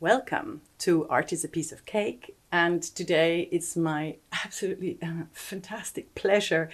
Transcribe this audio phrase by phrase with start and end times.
[0.00, 2.36] Welcome to Art is a Piece of Cake.
[2.52, 6.68] And today it's my absolutely uh, fantastic pleasure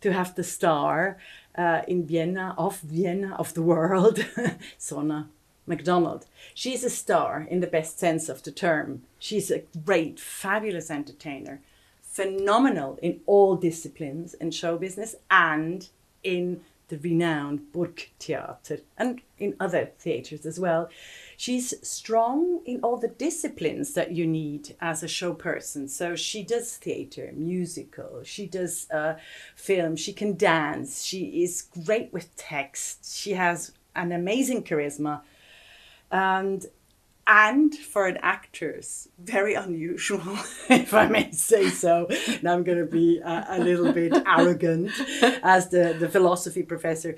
[0.00, 1.16] to have the star
[1.56, 4.26] uh, in Vienna, of Vienna, of the world,
[4.78, 5.28] Sona
[5.68, 6.26] MacDonald.
[6.52, 9.02] She's a star in the best sense of the term.
[9.20, 11.60] She's a great, fabulous entertainer,
[12.02, 15.88] phenomenal in all disciplines in show business and
[16.24, 20.88] in the renowned Burgtheater and in other theatres as well.
[21.36, 25.88] She's strong in all the disciplines that you need as a show person.
[25.88, 29.14] So she does theatre, musical, she does uh,
[29.56, 35.22] film, she can dance, she is great with text, she has an amazing charisma.
[36.10, 36.66] And
[37.26, 40.38] and for an actress, very unusual,
[40.68, 42.08] if I may say so.
[42.42, 44.90] Now I'm going to be a, a little bit arrogant
[45.42, 47.16] as the, the philosophy professor.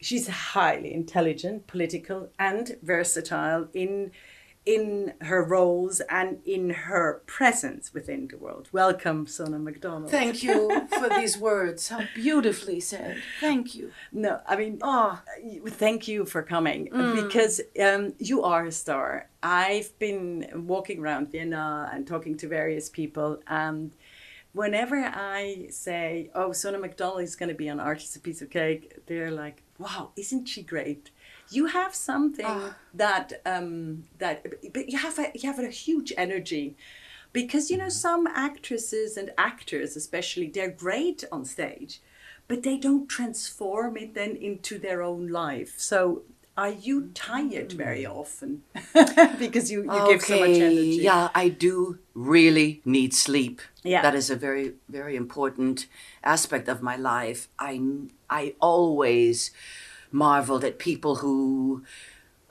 [0.00, 4.12] She's highly intelligent, political, and versatile in
[4.66, 8.68] in her roles and in her presence within the world.
[8.72, 10.10] Welcome, Sona MacDonald.
[10.10, 11.88] Thank you for these words.
[11.88, 13.22] How beautifully said.
[13.40, 13.92] Thank you.
[14.12, 15.20] No, I mean, Oh,
[15.68, 16.84] thank you for coming
[17.22, 19.28] because um, you are a star.
[19.42, 23.92] I've been walking around Vienna and talking to various people, and
[24.52, 28.42] whenever I say, "Oh, Sona MacDonald is going to be on Art is a Piece
[28.42, 31.10] of Cake," they're like, "Wow, isn't she great?"
[31.50, 32.46] You have something
[32.94, 36.76] that um, that, but you have a you have a huge energy.
[37.32, 42.00] Because you know some actresses and actors, especially, they're great on stage,
[42.48, 45.74] but they don't transform it then into their own life.
[45.76, 46.22] So
[46.56, 48.62] are you tired very often?
[49.38, 51.00] because you, you give so much energy.
[51.02, 53.60] Yeah, I do really need sleep.
[53.82, 54.00] Yeah.
[54.00, 55.86] That is a very, very important
[56.24, 57.48] aspect of my life.
[57.58, 57.80] I,
[58.30, 59.50] I always
[60.16, 61.84] marveled at people who,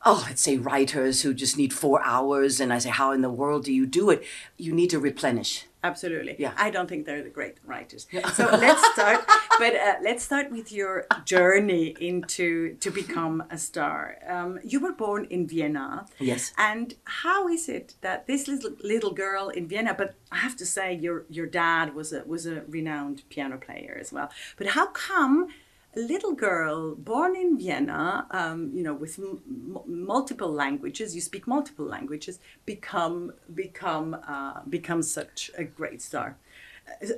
[0.06, 2.60] oh, let's say writers who just need four hours.
[2.60, 4.24] And I say, how in the world do you do it?
[4.58, 5.66] You need to replenish.
[5.84, 6.36] Absolutely.
[6.40, 6.54] Yeah.
[6.58, 8.08] I don't think they're the great writers.
[8.34, 9.24] So let's start.
[9.60, 14.18] but uh, let's start with your journey into to become a star.
[14.28, 16.08] Um, you were born in Vienna.
[16.20, 16.54] Yes.
[16.58, 19.94] And how is it that this little little girl in Vienna?
[19.96, 23.96] But I have to say, your your dad was a was a renowned piano player
[24.02, 24.32] as well.
[24.58, 25.50] But how come?
[25.96, 29.42] A little girl born in Vienna, um, you know, with m-
[29.86, 36.38] multiple languages, you speak multiple languages, become become uh, become such a great star.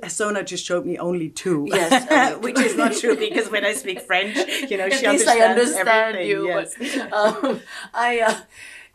[0.02, 3.64] Uh, Sona just showed me only two, Yes, only which is not true because when
[3.64, 4.36] I speak French,
[4.70, 6.46] you know, she At least I understands understand everything, you.
[6.46, 6.74] Yes.
[6.78, 7.12] But,
[7.44, 7.60] um,
[7.92, 8.40] I, uh,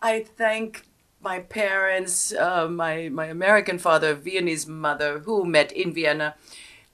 [0.01, 0.87] I thank
[1.21, 6.35] my parents, uh, my my American father, Viennese mother, who met in Vienna,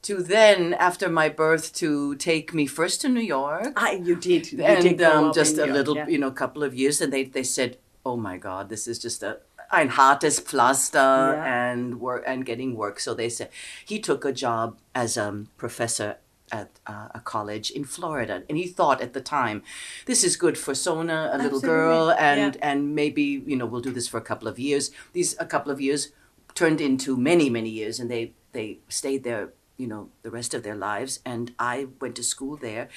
[0.01, 3.73] to then after my birth to take me first to New York.
[3.75, 4.51] Ah, you did.
[4.51, 6.07] You did and grow um, just a York, little, yeah.
[6.07, 9.23] you know, couple of years, and they they said, "Oh my God, this is just
[9.23, 9.39] a
[9.71, 11.71] ein hartes Pflaster Yeah.
[11.71, 13.49] and work and getting work." So they said
[13.85, 16.17] he took a job as a um, professor
[16.51, 19.61] at uh, a college in Florida, and he thought at the time,
[20.05, 22.71] "This is good for Sona, a little girl, and yeah.
[22.71, 25.71] and maybe you know we'll do this for a couple of years." These a couple
[25.71, 26.11] of years
[26.55, 30.61] turned into many many years, and they they stayed there, you know, the rest of
[30.61, 31.19] their lives.
[31.25, 32.89] And I went to school there,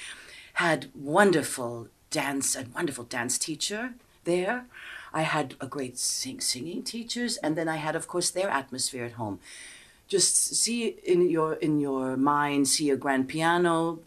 [0.55, 3.93] had wonderful dance, a wonderful dance teacher
[4.25, 4.65] there.
[5.13, 9.05] I had a great sing, singing teachers, and then I had, of course, their atmosphere
[9.05, 9.39] at home.
[10.07, 13.99] Just see in your in your mind, see a grand piano,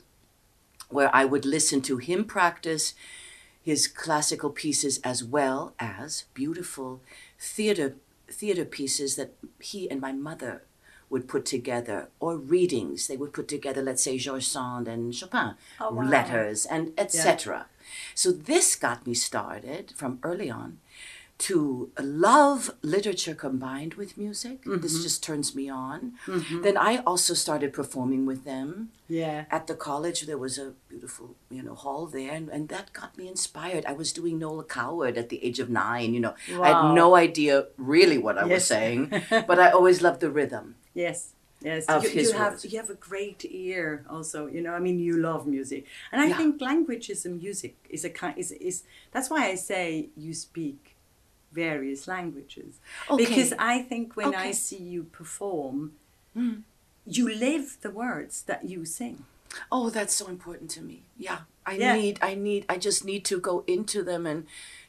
[0.89, 2.95] where I would listen to him practice
[3.63, 7.01] his classical pieces as well as beautiful
[7.39, 7.97] theater
[8.29, 10.63] theater pieces that he and my mother
[11.11, 15.55] would put together or readings they would put together let's say Georges Sand and Chopin
[15.81, 16.05] Oh, wow.
[16.05, 17.67] letters and etc
[18.15, 20.79] so this got me started from early on
[21.39, 24.63] to love literature combined with music.
[24.65, 25.03] This mm-hmm.
[25.03, 26.15] just turns me on.
[26.27, 26.63] Mm-hmm.
[26.63, 28.91] Then i also started performing with them.
[29.09, 29.45] Yeah.
[29.53, 33.17] at the college there was a beautiful you know hall there and, and that got
[33.17, 33.87] me inspired.
[33.87, 36.35] I was doing noel coward at the age of nine you know.
[36.61, 40.75] I had no idea really what i was saying but i always loved the rhythm
[40.97, 41.33] Yes.
[41.63, 44.05] Yes, you, you have you have a great ear.
[44.11, 46.37] Also, you know, I mean, you love music, and I Yeah.
[46.37, 46.61] think
[47.11, 48.83] is a music is a kind is is
[49.13, 50.79] that's why I say you speak
[51.53, 52.79] various languages
[53.09, 53.25] Okay.
[53.25, 55.93] because I think when I see you perform,
[56.35, 56.57] hmm.
[57.07, 59.25] you live the words that you sing.
[59.73, 61.95] oh that's so important to me yeah i Yeah.
[61.97, 64.41] need i need i just need to go into them and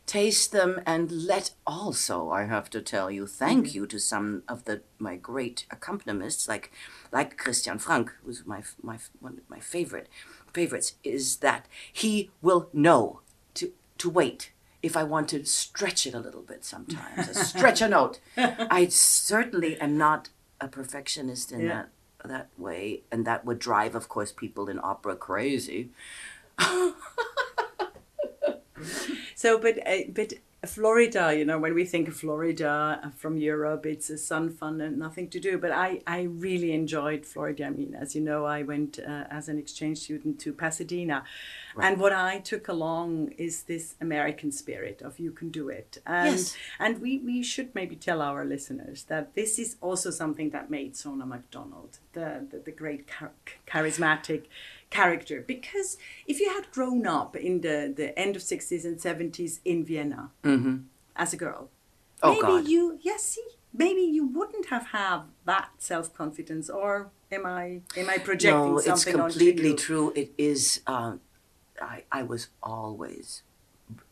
[0.08, 3.76] taste them and let also i have to tell you thank Mm-hmm.
[3.78, 6.72] you to some of the my great accompanists like
[7.12, 10.08] like christian frank who's my my one of my favorite
[10.54, 13.20] favorites is that he will know
[13.54, 14.52] to to wait
[14.84, 18.20] if I want to stretch it a little bit sometimes, stretch a note.
[18.38, 20.30] I certainly am not
[20.62, 21.68] a perfectionist in Yeah.
[21.74, 21.90] that
[22.30, 25.90] that way, and that would drive, of course, people in opera crazy.
[29.38, 30.34] So, but uh, but
[30.66, 34.82] Florida, you know, when we think of Florida uh, from Europe, it's a sun, fun,
[34.82, 35.60] and nothing to do.
[35.60, 37.66] But I, I really enjoyed Florida.
[37.66, 41.24] I mean, as you know, I went uh, as an exchange student to Pasadena,
[41.80, 46.00] and what I took along is this American spirit of you can do it.
[46.08, 46.58] And, Yes.
[46.80, 50.98] And we, we should maybe tell our listeners that this is also something that made
[50.98, 53.32] Sona MacDonald the, the, the great char-
[53.68, 54.46] charismatic
[54.90, 55.44] character.
[55.46, 59.84] Because if you had grown up in the, the end of 60s and 70s in
[59.86, 60.32] Vienna
[61.16, 61.70] as a girl,
[62.22, 62.28] Mm-hmm.
[62.28, 62.68] Oh, maybe God.
[62.68, 63.44] you, yes, see,
[63.74, 66.70] maybe you wouldn't have had that self confidence.
[66.70, 70.14] Or am I, am I projecting no, it's something onto completely true.
[70.16, 70.82] It is.
[70.88, 71.22] Um,
[71.80, 73.44] I I was always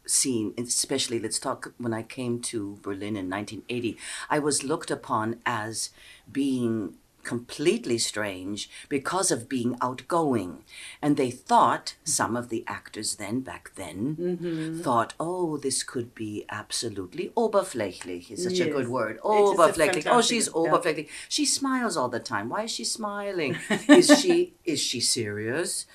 [0.06, 3.98] seen, especially let's talk when I came to Berlin in 1980.
[4.30, 5.90] I was looked upon as
[6.32, 6.94] being
[7.26, 10.64] completely strange because of being outgoing,
[11.02, 14.82] and they thought some of the actors then back then Mm-hmm.
[14.82, 18.32] thought, oh, this could be absolutely oberflächlich.
[18.32, 19.20] Is such a good word.
[19.24, 20.06] Oberflächlich.
[20.08, 20.54] Oh, she's yeah.
[20.54, 21.10] oberflächlich.
[21.28, 22.50] She smiles all the time.
[22.50, 23.58] Why is she smiling?
[23.90, 25.86] is she is she serious?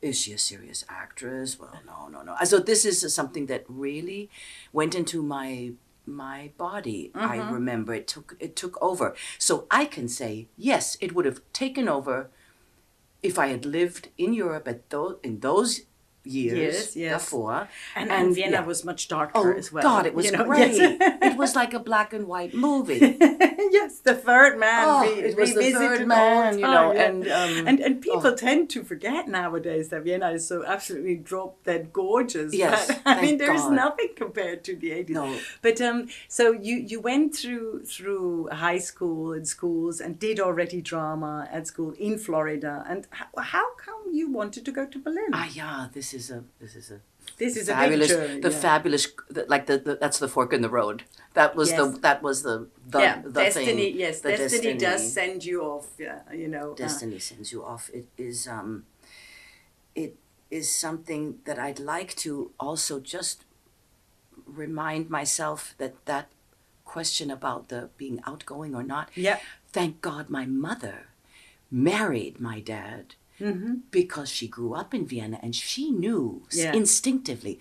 [0.00, 1.58] is she a serious actress?
[1.58, 2.36] Well, no, no, no.
[2.44, 4.30] So this is something that really
[4.72, 5.72] went into my
[6.06, 7.12] my body.
[7.14, 7.52] I Mm-hmm.
[7.54, 9.14] remember it took it took over.
[9.38, 12.30] So I can say yes, it would have taken over
[13.22, 15.82] if I had lived in Europe at those in those
[16.26, 17.24] years Years, yes.
[17.24, 17.68] before.
[17.94, 18.64] And, and Vienna yeah.
[18.64, 19.82] was much darker Oh as well.
[19.82, 20.44] God, it was you know?
[20.52, 20.74] great.
[20.74, 21.18] Yes.
[21.22, 22.98] it was like a black and white movie.
[23.70, 24.84] yes, the third man.
[24.86, 27.02] Oh, re- it was the third man, you know, yeah.
[27.08, 31.62] and, um, and and people tend to forget nowadays that Vienna is so absolutely drop
[31.64, 32.54] dead gorgeous.
[32.54, 33.72] Yes, But, I mean, there's God.
[33.82, 35.14] nothing compared to the eighties.
[35.20, 35.26] No.
[35.62, 40.80] But um, so you you went through through high school and schools and did already
[40.92, 42.84] drama at school in Florida.
[42.88, 45.30] And how, how come you wanted to go to Berlin?
[45.32, 46.98] Ah, yeah, this is a this is a
[47.42, 48.40] this is fabulous, a journey.
[48.46, 48.60] the yeah.
[48.68, 49.04] fabulous,
[49.34, 50.98] the, like the, the that's the fork in the road.
[51.38, 51.78] That was Yes.
[51.78, 52.56] the that was the
[52.94, 53.66] the, yeah, the destiny.
[53.66, 53.98] thing.
[54.04, 55.88] Yes, the destiny, does send you off.
[55.98, 56.66] Yeah, you know.
[56.72, 57.84] uh, Destiny sends you off.
[57.92, 58.70] It is um,
[59.94, 60.12] it
[60.50, 63.44] is something that I'd like to also just
[64.46, 66.26] remind myself that that
[66.84, 69.10] question about the being outgoing or not.
[69.14, 69.38] yeah.
[69.72, 70.96] Thank God my mother
[71.70, 73.04] married my dad
[73.40, 73.74] Mm-hmm.
[73.90, 76.72] because she grew up in Vienna and she knew Yeah.
[76.72, 77.58] instinctively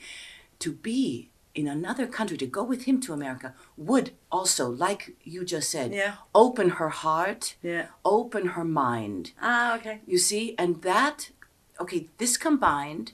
[0.59, 5.43] to be in another country, to go with him to America, would also, like you
[5.45, 6.15] just said, Yeah.
[6.33, 7.87] open her heart, Yeah.
[8.03, 9.31] open her mind.
[9.41, 10.01] Ah, okay.
[10.05, 11.31] You see, and that,
[11.79, 13.13] okay, this combined,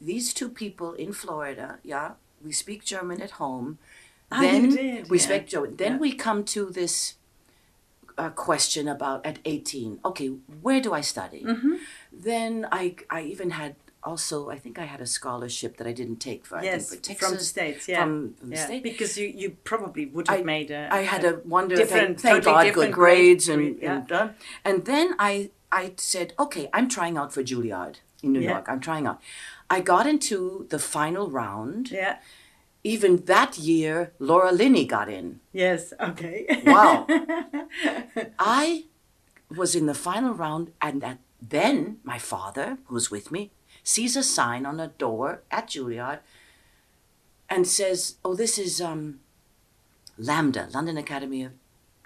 [0.00, 2.12] these two people in Florida, yeah,
[2.44, 3.78] we speak German at home.
[4.32, 5.24] Ah, then you did, we yeah.
[5.24, 5.76] speak German.
[5.76, 5.98] Then Yeah.
[5.98, 7.14] we come to this
[8.18, 10.28] uh, question about at 18, okay,
[10.62, 11.42] where do I study?
[11.42, 11.74] Mm-hmm.
[12.12, 16.16] Then I, I even had also, I think I had a scholarship that I didn't
[16.16, 17.28] take for, I Yes, think for Texas.
[17.28, 17.88] from the states.
[17.88, 18.64] Yeah, From, from the yeah.
[18.66, 18.82] States.
[18.82, 20.88] because you you probably would have I- made a.
[20.92, 24.02] I had a wonder, different- thank, totally God, different good grades grade, and, yeah.
[24.20, 24.34] and.
[24.64, 28.50] And then I, I said, okay, I'm trying out for Juilliard in New Yeah.
[28.52, 28.66] York.
[28.68, 29.20] I'm trying out.
[29.68, 31.90] I got into the final round.
[31.90, 32.16] Yeah.
[32.82, 35.40] Even that year, Laura Linney got in.
[35.52, 35.92] Yes.
[36.00, 36.46] Okay.
[36.64, 37.06] Wow.
[38.38, 38.84] I
[39.54, 43.50] was in the final round, and that, then my father, who's with me,
[43.82, 46.18] sees a sign on a door at Juilliard
[47.48, 49.20] and says, "Oh, this is um,
[50.18, 51.52] LAMDA, London Academy of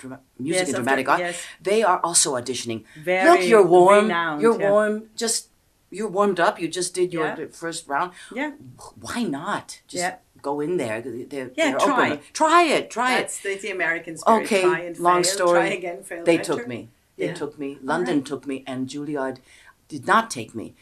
[0.03, 1.21] Music Yes, and Dramatic dra- Art.
[1.21, 1.43] yes.
[1.61, 2.85] They are also auditioning.
[3.03, 4.05] Very Look, you're warm.
[4.07, 4.71] renowned, you're yeah.
[4.71, 5.05] warm.
[5.17, 5.49] Just
[5.91, 6.61] you're warmed up.
[6.61, 7.47] You just did your Yeah.
[7.53, 8.13] first round.
[8.35, 8.53] yeah.
[9.01, 9.81] Why not?
[9.89, 10.17] Just Yeah.
[10.43, 11.01] go in there.
[11.01, 12.11] They're, Yeah, they're try.
[12.13, 12.21] Open.
[12.33, 12.91] Try it.
[12.91, 13.21] Try it.
[13.41, 14.43] That's the, American spirit.
[14.45, 15.77] Okay, Try and long fail, story.
[15.77, 16.05] Again.
[16.25, 16.43] They better.
[16.57, 16.91] took me.
[17.17, 17.35] They Yeah.
[17.35, 17.79] took me.
[17.83, 19.39] London took me, and Juilliard
[19.89, 20.75] did not take me.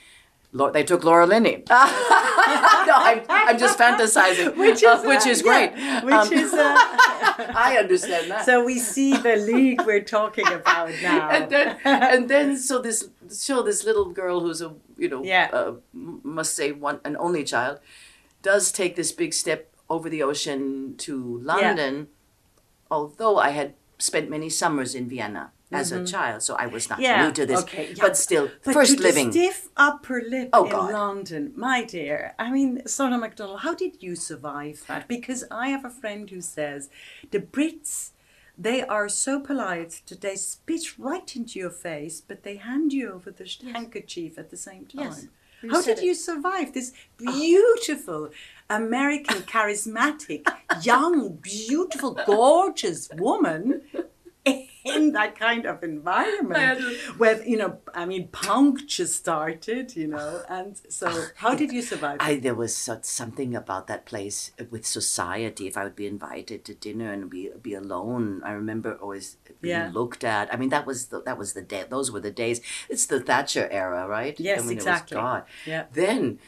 [0.72, 1.64] They took Laura Linney.
[1.70, 6.04] no, I'm, I'm just fantasizing, Which uh, is which uh, is yeah, great.
[6.04, 6.52] Which Um, is.
[6.52, 6.76] Uh,
[7.56, 8.44] I understand that.
[8.44, 11.30] so we see the league we're talking about now.
[11.30, 15.48] and then, and then, so this, so this little girl who's a, you know, Yeah.
[15.52, 17.80] uh, must say one an only child,
[18.42, 22.08] does take this big step over the ocean to London.
[22.90, 26.98] Although I had spent many summers in Vienna as a child, so I was not
[26.98, 27.02] Mm-hmm.
[27.04, 27.60] Yeah, new to this.
[27.62, 28.02] okay, yeah.
[28.04, 29.30] But still, But first living.
[29.32, 30.92] stiff upper lip Oh, in God.
[30.92, 32.34] London, my dear.
[32.38, 35.08] I mean, Sona MacDonald, how did you survive that?
[35.08, 36.90] Because I have a friend who says
[37.30, 38.10] the Brits,
[38.58, 43.10] they are so polite that they spit right into your face, but they hand you
[43.12, 45.04] over the handkerchief at the same time.
[45.06, 45.26] Yes,
[45.62, 46.04] you How did it.
[46.04, 48.30] you survive this beautiful
[48.68, 50.46] American, charismatic,
[50.82, 53.82] young, beautiful, gorgeous woman
[54.84, 56.82] in that kind of environment
[57.16, 61.80] where you know i mean punk just started you know and so how did you
[61.80, 65.66] survive I, there was such something about that place with society.
[65.66, 69.76] If I would be invited to dinner and be be alone, I remember always being
[69.76, 69.90] Yeah.
[69.92, 70.52] looked at.
[70.52, 71.84] I mean, that was the, that was the day.
[71.88, 72.60] Those were the days.
[72.88, 74.38] It's the Thatcher era, right?
[74.38, 75.16] Yes, I mean, exactly.
[75.16, 75.42] It was God.
[75.66, 75.84] Yeah.
[75.92, 76.38] Then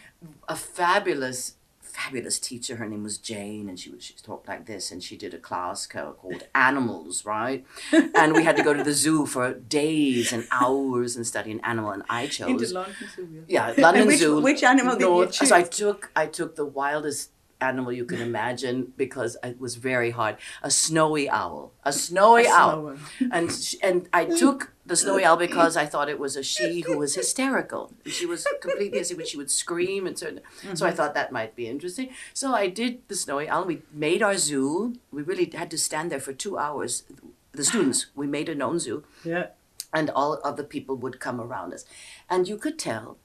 [0.49, 1.57] a fabulous.
[1.95, 2.75] Fabulous teacher.
[2.77, 4.91] Her name was Jane, and she would she talked like this.
[4.91, 7.65] And she did a class called Animals, right?
[8.17, 11.61] and we had to go to the zoo for days and hours and study an
[11.63, 11.93] animal.
[11.93, 13.75] And I chose into london Zoo, yeah.
[13.77, 14.41] yeah, London which- Zoo.
[14.41, 15.79] which animal did you No, So I choose?
[15.79, 17.31] took I took the wildest
[17.69, 20.37] animal you can imagine because it was very hard.
[20.63, 21.73] A snowy owl.
[21.85, 22.97] A snowy A owl.
[23.19, 23.49] snow And
[23.83, 27.15] and I took the snowy owl because I thought it was a she who was
[27.15, 27.93] hysterical.
[28.07, 29.31] She was completely hysterical.
[29.33, 30.41] She would scream and certain.
[30.75, 32.11] So I thought that might be interesting.
[32.33, 33.65] So I did the snowy owl.
[33.65, 34.95] We made our zoo.
[35.11, 37.05] We really had to stand there for two hours.
[37.53, 38.07] The students.
[38.23, 39.47] We made a known zoo yeah
[39.95, 41.85] and all other people would come around us.
[42.29, 43.17] And you could tell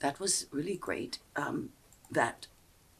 [0.00, 1.70] that was really great um,
[2.10, 2.48] that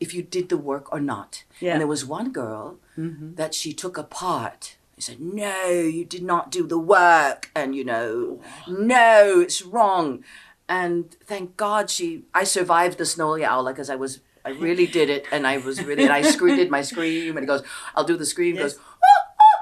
[0.00, 1.44] if you did the work or not.
[1.60, 1.72] Yeah.
[1.72, 3.34] And there was one girl mm-hmm.
[3.34, 4.76] that she took apart.
[4.96, 7.50] I said, No, you did not do the work.
[7.54, 10.24] And, you know, no, it's wrong.
[10.68, 15.10] And thank God she, I survived the snowy owl because I was, I really did
[15.10, 15.26] it.
[15.32, 17.36] And I was really, and I scre- did my scream.
[17.36, 17.62] And he goes,
[17.94, 18.56] I'll do the scream.
[18.56, 18.76] He Yes.
[18.78, 18.96] Ah,
[19.40, 19.54] ah,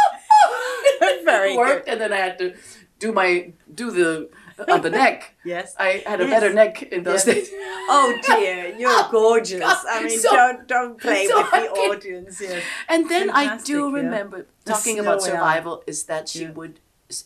[0.00, 2.54] ah, goes, very worked, good and then I had to
[2.98, 4.30] do my do the
[4.74, 5.34] on the neck.
[5.44, 6.30] yes I had a Yes.
[6.34, 7.34] better neck in those Yes.
[7.34, 7.48] days.
[7.96, 9.62] oh dear you're gorgeous
[9.94, 13.58] i mean so- don't don't play so with the can- audience yes And then I
[13.70, 16.52] do remember The talking about survival is that she Yeah.
[16.58, 16.74] would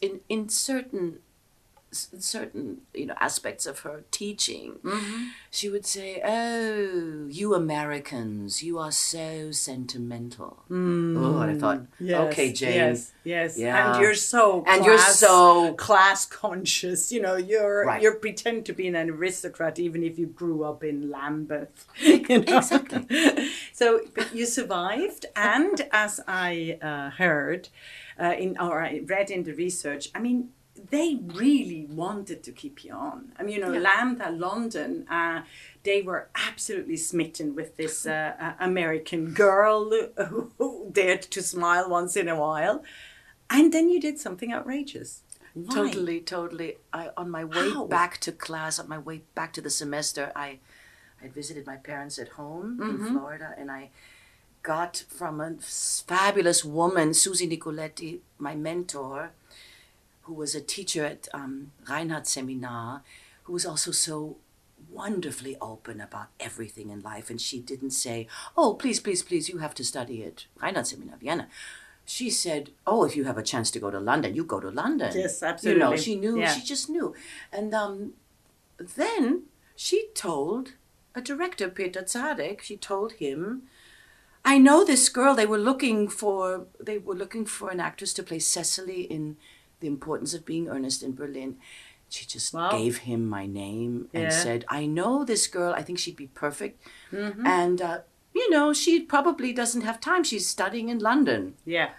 [0.06, 1.06] in in certain
[1.92, 5.24] certain you know aspects of her teaching Mm-hmm.
[5.50, 11.86] she would say oh you americans you are so sentimental oh and i thought Mm.
[11.98, 13.58] Yes, okay jane Yes, yes.
[13.58, 13.92] Yeah.
[13.94, 17.10] And you're so And you're so- class conscious.
[17.12, 18.02] You know, you're Right.
[18.02, 21.86] you pretend to be an aristocrat even if you grew up in Lambeth.
[22.00, 22.58] you know?
[22.58, 23.50] Exactly.
[23.72, 27.68] so, but you survived, and as I uh, heard
[28.22, 30.50] uh, in or I read in the research, I mean.
[30.90, 33.32] They really wanted to keep you on.
[33.38, 33.82] I mean, you know, Yeah.
[33.88, 35.42] LAMDA, London, uh,
[35.82, 41.88] they were absolutely smitten with this uh, uh, American girl who, who dared to smile
[41.88, 42.82] once in a while.
[43.48, 45.22] And then you did something outrageous.
[45.54, 45.74] Why?
[45.74, 46.76] Totally, totally.
[46.92, 47.86] I on my way How?
[47.86, 50.60] back to class, on my way back to the semester, I
[51.22, 53.90] I visited my parents at home in Florida, and I
[54.62, 59.32] got from a fabulous woman, Susie Nicoletti, my mentor,
[60.30, 63.02] who was a teacher at um, Reinhardt Seminar,
[63.42, 64.36] who was also so
[64.88, 67.30] wonderfully open about everything in life.
[67.30, 71.16] And she didn't say, Oh, please, please, please, you have to study at Reinhardt Seminar,
[71.16, 71.48] Vienna.
[72.04, 74.70] She said, Oh, if you have a chance to go to London, you go to
[74.70, 75.10] London.
[75.16, 75.82] Yes, absolutely.
[75.82, 76.52] You know, she knew, Yeah.
[76.52, 77.12] she just knew.
[77.52, 78.12] And um,
[78.78, 80.74] then she told
[81.12, 83.62] a director, Peter Zadek, she told him,
[84.44, 85.34] I know this girl.
[85.34, 89.36] They were looking for they were looking for an actress to play Cecily in
[89.80, 91.56] The Importance of Being Earnest in Berlin.
[92.08, 92.70] She just Wow.
[92.70, 95.72] gave him my name and said, "I know this girl.
[95.72, 96.82] I think she'd be perfect."
[97.12, 97.46] Mm-hmm.
[97.46, 97.98] And uh,
[98.34, 100.22] you know, she probably doesn't have time.
[100.24, 101.54] She's studying in London.
[101.64, 101.90] Yeah.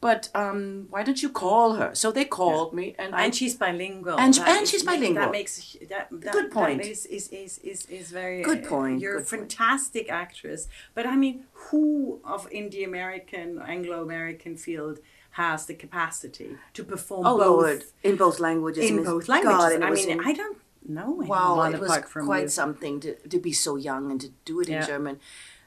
[0.00, 1.90] But um, why don't you call her?
[1.94, 4.18] So they called me, and I And she's bilingual.
[4.18, 5.24] And- That and is- she's bilingual.
[5.24, 6.82] That makes that, that Good point.
[6.82, 9.52] That is, is, is, is, is very Good point, You're good a point.
[9.52, 15.00] fantastic actress, but I mean, who of in the American Anglo-American field
[15.32, 18.90] has the capacity to perform oh both Lord, in both languages.
[18.90, 19.58] in both languages?
[19.58, 23.52] God, I mean, in- I don't know Wow, it was quite something to, to be
[23.52, 25.20] so young and to do it in German.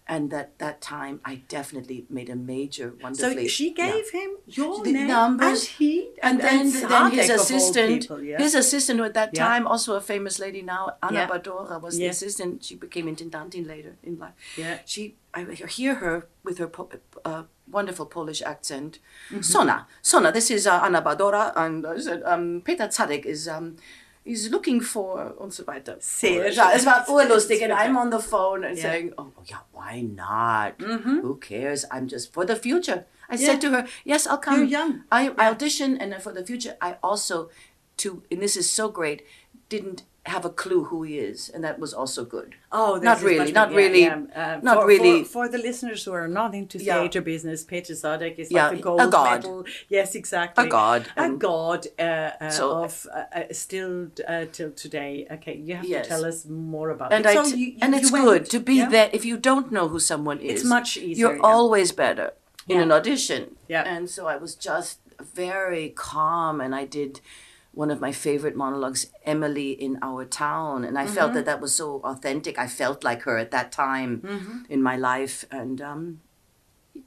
[0.05, 3.15] And that that time, I definitely made a major, one.
[3.15, 3.47] So wonderfully.
[3.47, 3.91] she yeah.
[3.91, 5.59] gave him your The name numbers.
[5.61, 8.37] and he and then, then his Zadek of all assistant, people, yeah.
[8.37, 9.47] his assistant who at that Yeah.
[9.47, 11.27] time, also a famous lady now, Anna Yeah.
[11.29, 12.09] Badora was the Yeah.
[12.09, 12.65] assistant.
[12.65, 14.33] She became intendantin later in life.
[14.57, 14.79] Yeah.
[14.85, 15.45] She, I
[15.79, 16.89] hear her with her po-
[17.23, 18.99] uh, wonderful Polish accent.
[19.29, 19.41] Mm-hmm.
[19.41, 23.47] Sona, Sona, this is uh, Anna Badora, and said, um, Peter Zadek is.
[23.47, 23.77] Um,
[24.25, 25.97] He's looking for und so weiter.
[25.99, 28.91] Sehr ja, es war urlustig and I'm on the phone and Yeah.
[28.91, 30.77] saying, oh, oh yeah, why not?
[30.79, 31.19] Mm-hmm.
[31.21, 31.85] Who cares?
[31.91, 33.05] I'm just for the future.
[33.29, 34.59] I said to her, yes, I'll come.
[34.59, 35.03] You're young.
[35.11, 37.49] I, I audition and then for the future I also
[37.97, 39.23] to and this is so great
[39.69, 42.55] didn't have a clue who he is, and that was also good.
[42.71, 43.71] Oh, Not really, not.
[43.71, 44.21] Yeah, really, yeah.
[44.33, 46.99] Uh, not for, really- For, for the listeners who are not into Yeah.
[47.01, 49.31] theater business, Peter Zadek is like a the gold god.
[49.43, 49.65] medal.
[49.89, 50.65] Yes, exactly.
[50.65, 52.03] A god, A and- god uh,
[52.39, 55.27] uh, So- of uh, uh, still uh, till today.
[55.29, 56.05] Okay, you have Yes.
[56.05, 57.29] to tell us more about And it.
[57.29, 59.09] I So t- you- you- and it's went, good to be there.
[59.11, 62.31] If you don't know who someone is, It's much easier, You're always better
[62.69, 63.57] in an audition.
[63.67, 63.83] Yeah.
[63.93, 67.19] And so I was just very calm, and I did
[67.73, 71.15] one of my favorite monologues, Emily in Our Town, and I Mm-hmm.
[71.15, 72.57] felt that that was so authentic.
[72.59, 74.57] I felt like her at that time Mm-hmm.
[74.69, 76.21] in my life, and um,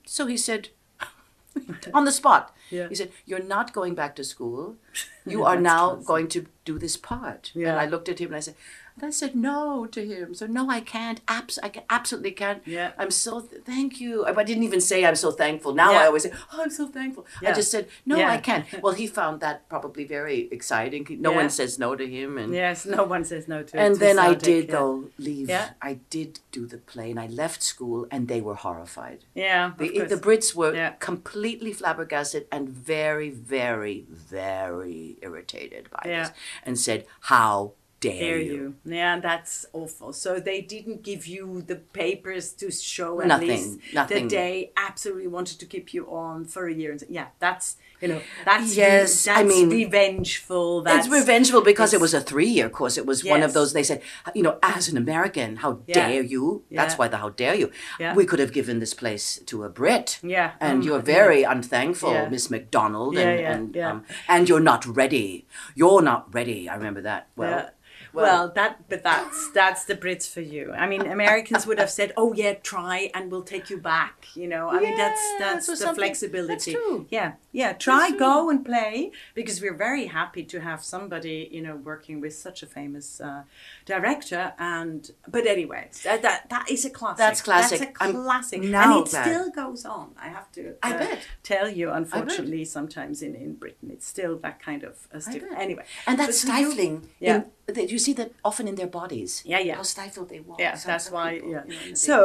[0.05, 0.69] so he said.
[1.95, 2.55] on the spot.
[2.71, 2.89] Yeah.
[2.89, 4.77] He said, You're not going back to school.
[5.29, 6.07] You are now classic.
[6.07, 7.51] going to do this part.
[7.53, 7.71] Yeah.
[7.73, 8.55] And I looked at him and I said,
[8.95, 10.35] and I said no to him.
[10.35, 11.21] So no, I can't.
[11.27, 12.63] Abs- I ca- absolutely can't.
[12.65, 12.93] Yeah.
[12.97, 14.25] I'm so th- thank you.
[14.25, 15.75] I I didn't even say I'm so thankful.
[15.75, 16.03] Now Yeah.
[16.03, 17.27] I always say, oh, I'm so thankful.
[17.45, 18.31] I just said no, Yeah.
[18.31, 18.65] I can't.
[18.85, 21.05] Well, he found that probably very exciting.
[21.21, 21.37] No Yeah.
[21.43, 24.17] one says no to him, and Yes, no one says no to and to then
[24.21, 24.73] I did yeah.
[24.77, 25.49] though leave.
[25.49, 25.71] Yeah.
[25.83, 29.19] I did do the play, and I left school, and they were horrified.
[29.35, 30.91] Yeah, The, the Brits were Yeah.
[31.11, 36.23] completely flabbergasted and very, very, very irritated by Yeah.
[36.29, 36.33] this,
[36.65, 38.53] and said, "How dare, Dare you?"
[38.85, 38.95] you?
[39.01, 40.13] Yeah, that's awful.
[40.13, 44.29] So they didn't give you the papers to show at Nothing, least nothing.
[44.29, 46.91] that they absolutely wanted to keep you on for a year.
[46.93, 50.83] And yeah, that's you know that's Yes, that's I mean- revengeful.
[50.83, 52.97] That's it's revengeful because it was a three-year course.
[52.99, 53.73] It was one of those.
[53.73, 54.03] They said,
[54.35, 55.95] you know, as an American, how Yeah.
[56.09, 56.63] dare you?
[56.71, 57.71] That's why the how dare you.
[57.99, 58.15] Yeah.
[58.15, 60.19] We could have given this place to a Brit.
[60.23, 60.53] Yeah.
[60.61, 62.29] and Um, you're very unthankful, Yeah.
[62.29, 63.17] Miss MacDonald.
[63.17, 63.91] And yeah, and, yeah.
[63.91, 65.47] Um, and you're not ready.
[65.75, 66.69] You're not ready.
[66.69, 67.29] I remember that.
[67.37, 67.71] Well,
[68.17, 68.23] Yeah.
[68.23, 70.73] Well, that but that's that's the Brits for you.
[70.73, 74.49] I mean, Americans would have said, "Oh yeah, try, and we'll take you back." You
[74.49, 76.53] know, I mean, that's that's so the flexibility.
[76.53, 77.07] that's true.
[77.11, 77.73] Yeah, yeah.
[77.75, 82.35] Try, go and play because we're very happy to have somebody you know working with
[82.35, 83.43] such a famous uh,
[83.85, 84.55] director.
[84.59, 87.19] And but anyway, that that, that is a classic.
[87.19, 87.81] That's classic.
[87.81, 89.25] That's a I'm classic, and it glad.
[89.27, 90.13] still goes on.
[90.21, 90.75] I have to.
[90.83, 91.19] I uh, bet.
[91.43, 95.07] Tell you, unfortunately, sometimes in in Britain, it's still that kind of.
[95.13, 95.63] Uh, I.
[95.63, 97.09] Anyway, and that's so you- stifling.
[97.21, 97.37] Yeah.
[97.37, 99.31] In, that you see that often in their bodies.
[99.53, 99.77] Yeah, yeah.
[99.81, 100.59] How stifled they walk.
[100.65, 101.29] Yeah, some- that's some why.
[101.35, 101.65] people, yeah.
[101.67, 102.19] you know, and they- so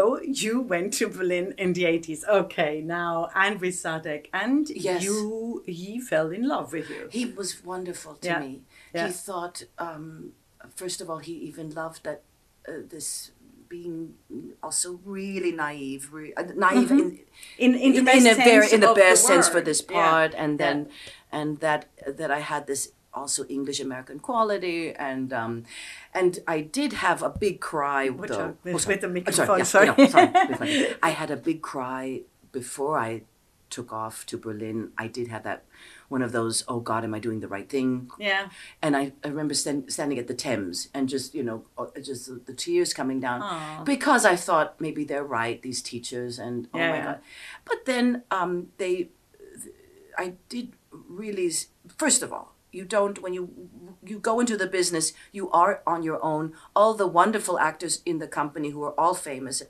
[0.44, 2.22] you went to Berlin in the eighties.
[2.40, 5.04] Okay, now and with Zadek, and Yes.
[5.06, 5.18] you
[5.80, 7.04] he fell in love with you.
[7.20, 8.40] He was wonderful to Yeah.
[8.46, 8.52] me.
[8.96, 9.08] Yeah.
[9.08, 10.04] He thought, um,
[10.82, 12.20] first of all, he even loved that
[12.70, 13.08] uh, this
[13.76, 14.00] being
[14.66, 17.00] also really naive, re- uh, naive in,
[17.66, 19.82] In in the in, best in a sense very in the best sense for this
[19.82, 19.94] Yeah.
[20.02, 20.66] part, and Yeah.
[20.66, 20.78] then
[21.38, 21.82] and that
[22.20, 25.64] that I had this also English American quality, and um,
[26.14, 28.10] and I did have a big cry.
[28.10, 28.56] Watch though.
[28.64, 28.96] with- Oh, sorry.
[28.96, 29.88] with the microphone, yeah, sorry.
[29.88, 32.22] you know, sorry, I had a big cry
[32.52, 33.24] before I
[33.70, 34.92] took off to Berlin.
[34.98, 35.64] I did have that
[36.10, 36.64] one of those.
[36.68, 38.12] Oh God, am I doing the right thing?
[38.20, 38.50] Yeah.
[38.82, 42.28] And I, I remember stand, standing at the Thames and just, you know, uh, just
[42.28, 43.84] the, the tears coming down Aw.
[43.86, 47.06] because I thought maybe they're right, these teachers, and oh Yeah, my yeah.
[47.06, 47.20] God.
[47.64, 49.08] But then um, they,
[50.18, 51.50] I did really,
[51.98, 53.70] first of all, you don't, when you,
[54.04, 56.54] you go into the business, you are on your own.
[56.76, 59.62] All the wonderful actors in the company who are all famous,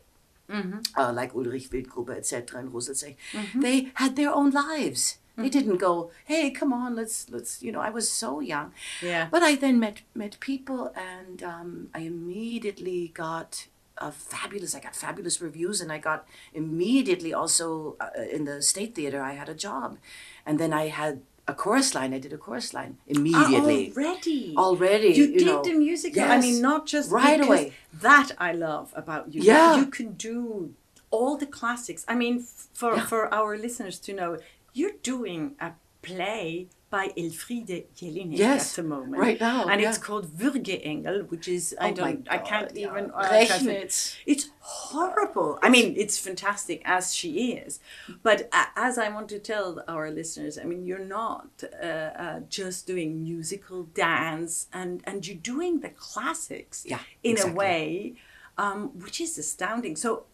[0.97, 3.15] uh, like Ulrich Wildgruber, etc., and Rosenzweig,
[3.55, 5.17] they had their own lives.
[5.37, 7.63] They didn't go, hey, come on, let's let's.
[7.63, 8.73] You know, I was so young.
[9.01, 9.27] Yeah.
[9.31, 14.75] But I then met met people, and um, I immediately got a fabulous.
[14.75, 19.21] I got fabulous reviews, and I got immediately also uh, in the State Theater.
[19.21, 19.97] I had a job,
[20.45, 22.11] and then I had a chorus line.
[22.17, 23.79] I did a chorus line ah, immediately.
[23.97, 24.39] already.
[24.65, 25.63] Already, You, you did know.
[25.67, 26.23] the musical.
[26.35, 27.63] I mean, not just Right away.
[28.07, 29.39] That I love about you.
[29.51, 29.75] Yeah.
[29.79, 30.35] You can do
[31.17, 32.01] all the classics.
[32.13, 32.35] I mean,
[32.79, 33.05] for Yeah.
[33.11, 34.31] for our listeners to know,
[34.77, 35.69] you're doing a
[36.07, 36.47] play
[36.91, 39.89] by Elfriede Jelinek Yes, at the moment, right now, and yeah.
[39.89, 42.87] it's called Würgeengel, which is I Oh don't, I can't yeah.
[42.89, 43.03] even.
[43.11, 43.29] uh.
[44.31, 45.57] It's horrible.
[45.63, 47.79] I mean, it's fantastic as she is,
[48.27, 51.85] but a- as I want to tell our listeners, I mean, you're not uh,
[52.25, 57.51] uh, just doing musical dance, and and you're doing the classics Yeah, in exactly.
[57.53, 58.13] a way,
[58.57, 59.95] um, which is astounding.
[59.95, 60.25] So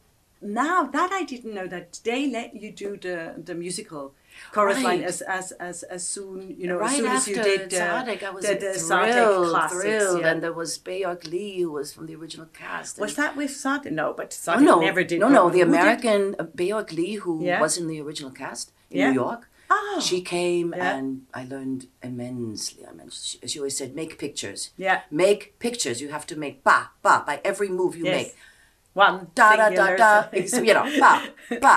[0.41, 3.17] now that I didn't know that they let you do the
[3.49, 4.03] the musical
[4.51, 5.07] chorus line Right.
[5.07, 8.29] as, as as as soon you know right as soon as you did uh, I
[8.31, 9.81] was the, the thrilled, classics.
[9.81, 10.27] thrilled, yeah.
[10.29, 12.99] and there was Baayork Lee, who was from the original cast.
[12.99, 13.91] was that with Zadek?
[13.91, 15.19] No, but Oh, Zadek no, never did.
[15.19, 15.49] no, no.
[15.49, 17.59] The did- American uh, Baayork Lee, who Yeah.
[17.61, 19.09] was in the original cast in Yeah.
[19.09, 19.99] New York, Oh.
[20.07, 20.95] she came Yeah.
[20.95, 22.85] and I learned immensely.
[22.89, 24.61] I mean, she, she always said, "Make pictures.
[24.77, 25.01] Yeah.
[25.11, 26.01] make pictures.
[26.01, 28.15] You have to make ba ba by every move you Yes.
[28.17, 28.31] make.
[28.93, 30.11] One Da da da da.
[30.67, 31.11] You know, ba
[31.65, 31.75] ba.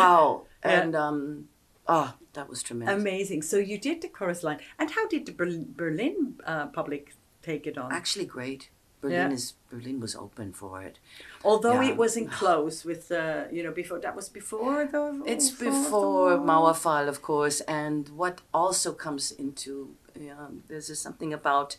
[0.00, 0.42] Wow.
[0.64, 0.80] Yeah.
[0.82, 1.48] And um,
[1.88, 3.00] oh, that was tremendous.
[3.00, 3.42] Amazing.
[3.42, 7.66] So you did the chorus line, and how did the Berlin, Berlin uh, public take
[7.66, 7.92] it on.
[7.92, 8.70] Actually, great.
[9.00, 9.36] Berlin Yeah.
[9.38, 10.98] is Berlin was open for it.
[11.44, 11.90] Although yeah.
[11.90, 15.22] it wasn't close with the, you know, before that was before the.
[15.32, 16.38] It's fall of the before?
[16.38, 21.76] Mauerfall, of course, and what also comes into um, there's something about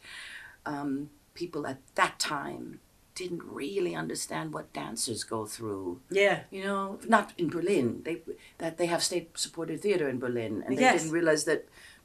[0.66, 2.80] um, people at that time
[3.22, 6.00] didn't really understand what dancers go through.
[6.10, 6.38] Yeah.
[6.52, 6.84] You know,
[7.16, 7.88] not in Berlin.
[8.06, 8.16] They
[8.62, 11.02] that they have state-supported theater in Berlin, and they Yes.
[11.02, 11.62] didn't realize that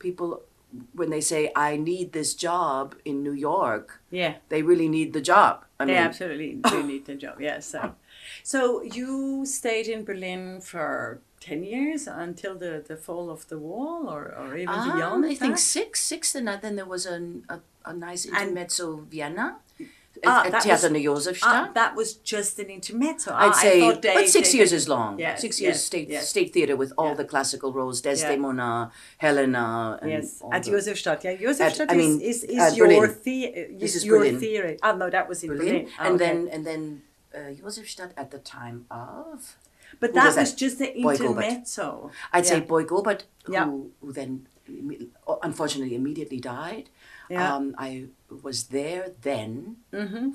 [0.06, 0.30] people,
[0.98, 4.34] when they say "I need this job in New York," Yeah.
[4.48, 5.54] they really need the job.
[5.78, 7.36] I They mean, absolutely do need the job.
[7.40, 7.60] Yeah.
[7.60, 7.80] So,
[8.42, 8.58] so
[8.98, 14.22] you stayed in Berlin for ten years until the, the fall of the wall, or,
[14.40, 15.20] or even Um, beyond.
[15.26, 15.68] I think that?
[15.76, 17.16] six, six, and then there was a,
[17.54, 19.46] a, a nice And- intermezzo Vienna
[20.24, 21.42] Ah, at, at that Theater was- Josefstadt.
[21.42, 23.30] Ah, that was just an intermezzo.
[23.32, 25.18] Ah, I'd I say, they- but six they years did- is long.
[25.18, 26.28] Yes, six years yes, state yes.
[26.28, 27.14] state theater with all Yeah.
[27.14, 31.24] the classical roles, Desdemona, Helena, and Yes, at Josefstadt.
[31.24, 33.78] Yeah, Josefstadt I mean, is, is, is your Berlin.
[33.82, 34.38] This is your Berlin.
[34.40, 34.78] theory.
[34.82, 35.66] Ah, no, that was in Berlin.
[35.66, 36.24] Berlin, Ah, and okay.
[36.26, 37.02] then and then
[37.34, 39.56] uh, Josefstadt at the time of.
[40.00, 40.58] but that was was, that?
[40.64, 42.10] just the intermezzo.
[42.32, 43.66] I'd say Boy Gobert, who, Yeah.
[44.00, 45.08] who then imme-
[45.42, 46.88] unfortunately immediately died.
[47.32, 47.54] Yeah.
[47.54, 47.90] Um, I
[48.46, 49.76] was there then.
[49.92, 50.26] Mm-hmm.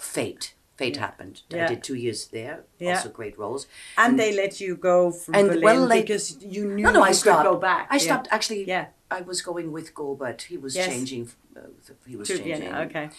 [0.00, 0.54] Fate.
[0.76, 1.42] Fate happened.
[1.52, 2.56] I did two years there.
[2.78, 2.96] Yeah.
[2.96, 3.66] Also great roles.
[3.96, 7.02] And, they let you go from and Berlin well, like- because you knew No, no,
[7.02, 7.42] I you stopped.
[7.44, 7.88] could go back.
[7.90, 8.06] I Yeah.
[8.08, 8.28] stopped.
[8.30, 8.86] Actually, Yeah.
[9.10, 10.42] I was going with Gobert.
[10.42, 10.86] He was Yes.
[10.86, 11.24] changing.
[11.56, 11.60] Uh,
[12.06, 12.60] he was To changing.
[12.60, 12.80] Vienna.
[12.86, 13.10] Okay.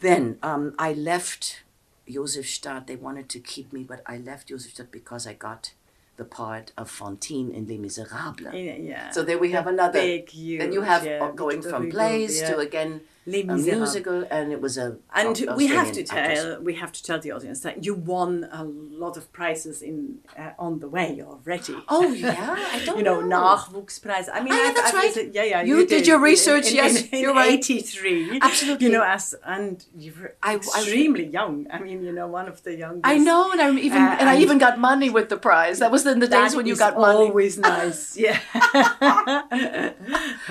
[0.00, 1.62] Then um, I left
[2.08, 2.86] Josefstadt.
[2.88, 5.72] They wanted to keep me, but I left Josefstadt because I got
[6.16, 8.54] the part of Fantine in Les Miserables.
[8.54, 8.74] Yeah.
[8.76, 9.10] yeah.
[9.10, 10.00] So there we have another.
[10.00, 10.60] Big, huge.
[10.60, 12.50] Then you have yeah, uh, going from plays yeah.
[12.50, 14.96] to again Les a musical, and it was a.
[15.14, 16.40] And we have to actress.
[16.42, 20.18] tell we have to tell the audience that you won a lot of prizes in
[20.36, 21.76] uh, on the way already.
[21.88, 23.36] Oh yeah, I don't you know, know.
[23.56, 24.26] Nachwuchspreis.
[24.32, 25.30] I mean, Ah, yeah, that's I've right.
[25.32, 25.62] yeah, yeah.
[25.62, 27.52] You did your research, In, yes, in, in, you're right.
[27.52, 28.86] '83, Absolutely.
[28.86, 31.66] You know, as and you were I- I- extremely young.
[31.70, 33.06] I mean, you know, one of the youngest.
[33.06, 35.78] I know, and I even Uh, and I even got money with the prize.
[35.78, 37.26] That was in the days when you got money.
[37.28, 38.16] always nice.
[38.16, 38.38] Yeah.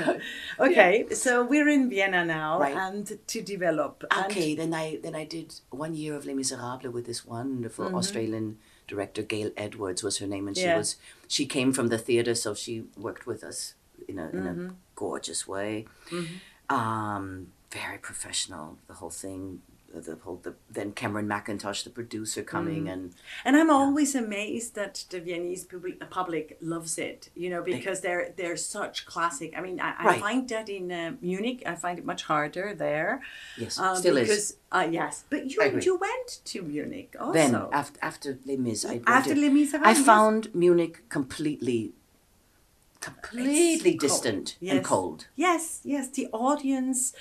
[0.62, 2.76] okay, so we're in Vienna now, Right.
[2.76, 4.04] and to develop.
[4.12, 7.86] and- Okay, then I then I did one year of Les Miserables with this wonderful
[7.86, 7.96] mm-hmm.
[7.96, 10.78] Australian director, Gail Edwards was her name, and she Yeah.
[10.78, 10.98] was
[11.28, 13.74] she came from the theater, so she worked with us
[14.08, 14.70] in a in a mm-hmm.
[14.96, 15.86] gorgeous way.
[16.10, 16.76] Mm-hmm.
[16.78, 19.62] Um, very professional, the whole thing.
[19.94, 23.14] The whole the, then Cameron Mackintosh, the producer, coming and
[23.46, 28.34] And I'm always amazed that the Viennese public, public loves it, you know, because they're
[28.36, 29.54] they're such classic.
[29.58, 33.22] I mean, I, I find that in uh, Munich, I find it much harder there.
[33.58, 34.58] yes, um, still because, is.
[34.72, 37.34] Uh, yes, but you you went to Munich also.
[37.34, 40.06] Then after after Les Mis, I After Les Miserables, I yes.
[40.06, 41.92] found Munich completely,
[43.02, 44.72] completely It's distant cold.
[44.72, 45.28] and cold.
[45.36, 47.14] Yes, yes, the audience,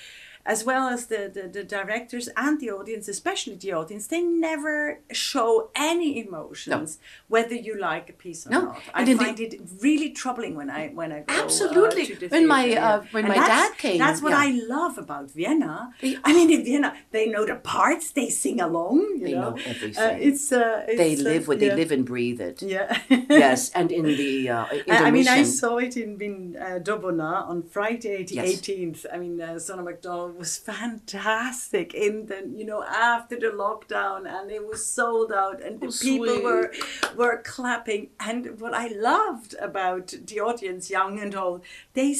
[0.46, 5.00] as well as the, the, the directors and the audience, especially the audience, they never
[5.12, 6.98] show any emotions,
[7.28, 8.82] whether you like a piece or No, not.
[8.94, 12.06] I and find it really troubling when I when I go uh, Absolutely.
[12.06, 14.40] to the When my, uh, when And my dad came, That's what yeah.
[14.46, 15.92] I love about Vienna.
[16.24, 18.98] I mean, in Vienna, they know the parts, they sing along.
[19.18, 20.02] You They know, know everything.
[20.02, 21.68] Uh, it's, uh, they it's, uh, live with yeah.
[21.70, 22.62] they live and breathe it.
[22.62, 22.98] Yeah.
[23.28, 27.48] yes, and in the uh, I I mean, I saw it in, in uh, Dobona
[27.48, 28.60] on Friday, the Yes.
[28.60, 29.06] 18th.
[29.12, 34.50] I mean, uh, Sona MacDonald was fantastic in the, you know, after the lockdown, and
[34.50, 36.44] it was sold out, and the Oh, people sweet.
[36.44, 36.72] were
[37.16, 38.10] were clapping.
[38.18, 41.62] And what I loved about the audience, young and old,
[41.94, 42.14] they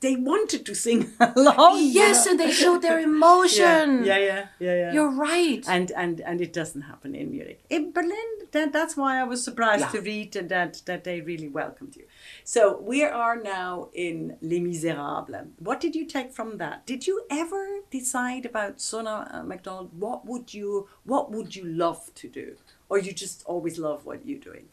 [0.00, 1.78] they wanted to sing along.
[1.78, 2.30] you yes, know.
[2.32, 4.04] and they showed their emotion.
[4.04, 4.74] Yeah, yeah, yeah, yeah.
[4.80, 4.92] yeah.
[4.94, 5.64] You're right.
[5.68, 7.60] and and and it doesn't happen in Munich.
[7.70, 9.90] In Berlin, that, that's why I was surprised Yeah.
[9.96, 12.06] to read that that they really welcomed you.
[12.48, 15.48] So we are now in Les Miserables.
[15.58, 16.86] What did you take from that?
[16.86, 19.90] Did you ever decide about Sona uh, MacDonald?
[19.92, 22.56] What would you What would you love to do,
[22.88, 24.68] or you just always love what you're doing?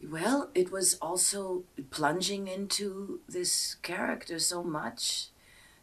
[0.00, 5.30] Well, it was also plunging into this character so much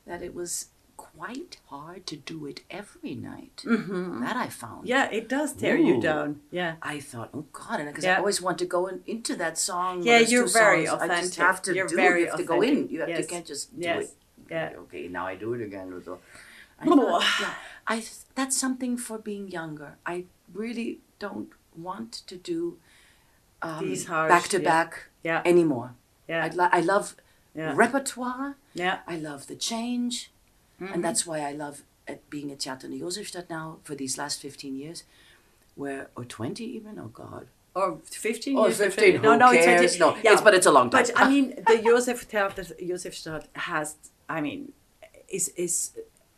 [0.07, 0.69] that it was
[1.17, 3.63] quite hard to do it every night.
[3.65, 4.21] Mm-hmm.
[4.21, 4.87] That I found.
[4.87, 6.41] Yeah, it does tear you down.
[6.51, 6.75] Yeah.
[6.81, 8.15] I thought, oh God, and because Yeah.
[8.15, 10.03] I always want to go in, into that song.
[10.03, 11.01] Yeah, you're very songs.
[11.01, 11.39] I just authentic.
[11.47, 12.25] have to You're do very it.
[12.25, 12.69] You have to go in.
[12.71, 12.91] authentic.
[12.91, 14.03] You, have, you can't just do Yes.
[14.05, 14.13] it.
[14.49, 14.69] Yeah.
[14.83, 15.87] Okay, now I do it again.
[16.05, 16.19] So
[16.79, 17.53] I thought, yeah,
[17.87, 18.03] I
[18.35, 19.95] that's something for being younger.
[20.05, 22.77] I really don't want to do
[23.61, 24.69] um, These harsh, back to yeah.
[24.69, 24.89] back
[25.23, 25.41] Yeah.
[25.45, 25.89] anymore.
[26.27, 26.45] Yeah.
[26.45, 27.15] I, lo- I love
[27.55, 27.73] Yeah.
[27.75, 28.57] repertoire.
[28.73, 28.99] Yeah.
[29.07, 30.31] I love the change,
[30.81, 30.93] Mm-hmm.
[30.93, 34.75] and that's why I love at being at Theater Josefstadt now for these last fifteen
[34.75, 35.03] years,
[35.75, 36.99] where or twenty even.
[36.99, 37.47] Oh God.
[37.77, 38.77] Or 15 Or years.
[38.77, 39.97] 15, No, no, it's cares?
[39.97, 39.99] 20.
[39.99, 41.03] No, it's- but it's a long time.
[41.03, 43.95] But I mean, the Josef Theater, Josefstadt has,
[44.29, 44.71] I mean,
[45.27, 45.91] is is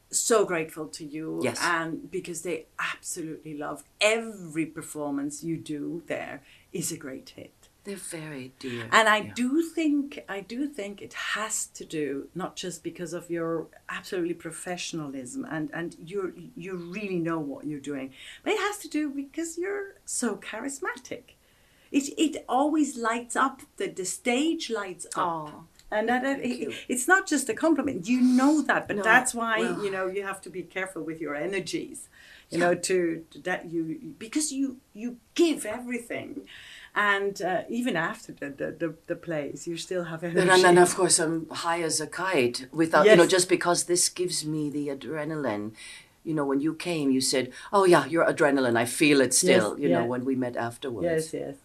[0.10, 1.60] so grateful to you Yes.
[1.62, 7.54] and because they absolutely love every performance you do there is a great hit
[7.88, 8.84] They're very dear.
[8.92, 9.34] and I Yeah.
[9.34, 14.34] do think I do think it has to do not just because of your absolutely
[14.48, 16.20] professionalism and and you
[16.66, 18.08] you really know what you're doing,
[18.44, 21.24] but it has to do because you're so charismatic.
[21.98, 25.18] It it always lights up the the stage lights up.
[25.18, 25.52] Aw,
[25.96, 28.00] And that, it- it's not just a compliment.
[28.14, 31.02] You know that, but No, that's why well- you know you have to be careful
[31.10, 32.00] with your energies.
[32.54, 32.98] You know, to,
[33.32, 33.82] to that you
[34.26, 34.66] because you
[35.02, 35.10] you
[35.44, 36.30] give everything,
[36.96, 40.50] and uh, even after the, the, the, the plays, you still have energy.
[40.50, 44.10] And then, of course, I'm high as a kite without, you know, just because this
[44.10, 45.74] gives me the adrenaline.
[46.24, 48.78] You know, when you came, you said, "Oh yeah, your adrenaline.
[48.78, 51.06] I feel it still." Yes, you know, when we met afterwards.
[51.06, 51.56] Yes, yes.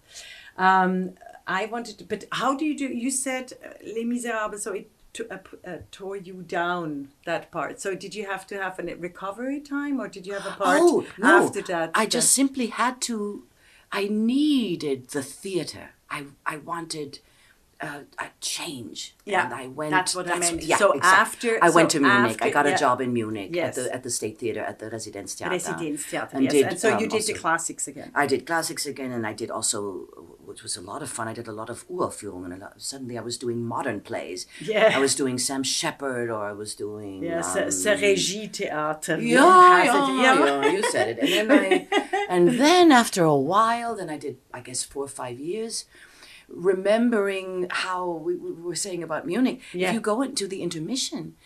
[0.57, 1.15] Um,
[1.47, 2.87] I wanted to, but how do you do?
[2.87, 7.81] You said uh, Les Miserables, so it to, uh, uh, tore you down that part.
[7.81, 10.79] So did you have to have a recovery time, or did you have a part
[10.81, 11.47] oh no!
[11.47, 11.91] after that?
[11.95, 13.45] I that- just simply had to.
[13.93, 15.91] I needed the theater.
[16.11, 17.19] I I wanted.
[17.85, 18.99] Uh, a change.
[19.25, 19.91] Yeah, and I went.
[19.91, 20.63] that's what I meant.
[20.63, 22.39] Yeah, So exact- after- I went so to Munich.
[22.41, 22.77] I got a yeah.
[22.85, 23.77] job in Munich Yes.
[23.77, 25.51] at the at the State Theater at the Residenztheater.
[25.59, 26.53] Residenztheater, and yes.
[26.53, 28.13] did, and so you um, did the classics again.
[28.15, 29.81] I did classics again, and I did also,
[30.49, 31.27] which was a lot of fun.
[31.27, 32.51] I did a lot of Uraufführungen.
[32.55, 34.41] and a lot- Suddenly, I was doing modern plays.
[34.73, 34.93] Yeah.
[34.99, 37.17] I was doing Sam Shepard, or I was doing.
[37.25, 37.69] Yeah, um,
[38.13, 39.17] Regietheater.
[39.21, 41.19] yeah, yeah, yeah, you said it.
[41.19, 41.89] And then, I,
[42.33, 45.85] and then after a while, then I did, I guess, four or five years,
[46.49, 49.61] remembering how we, we were saying about Munich.
[49.73, 49.89] Yeah.
[49.89, 51.37] If you go into the intermission,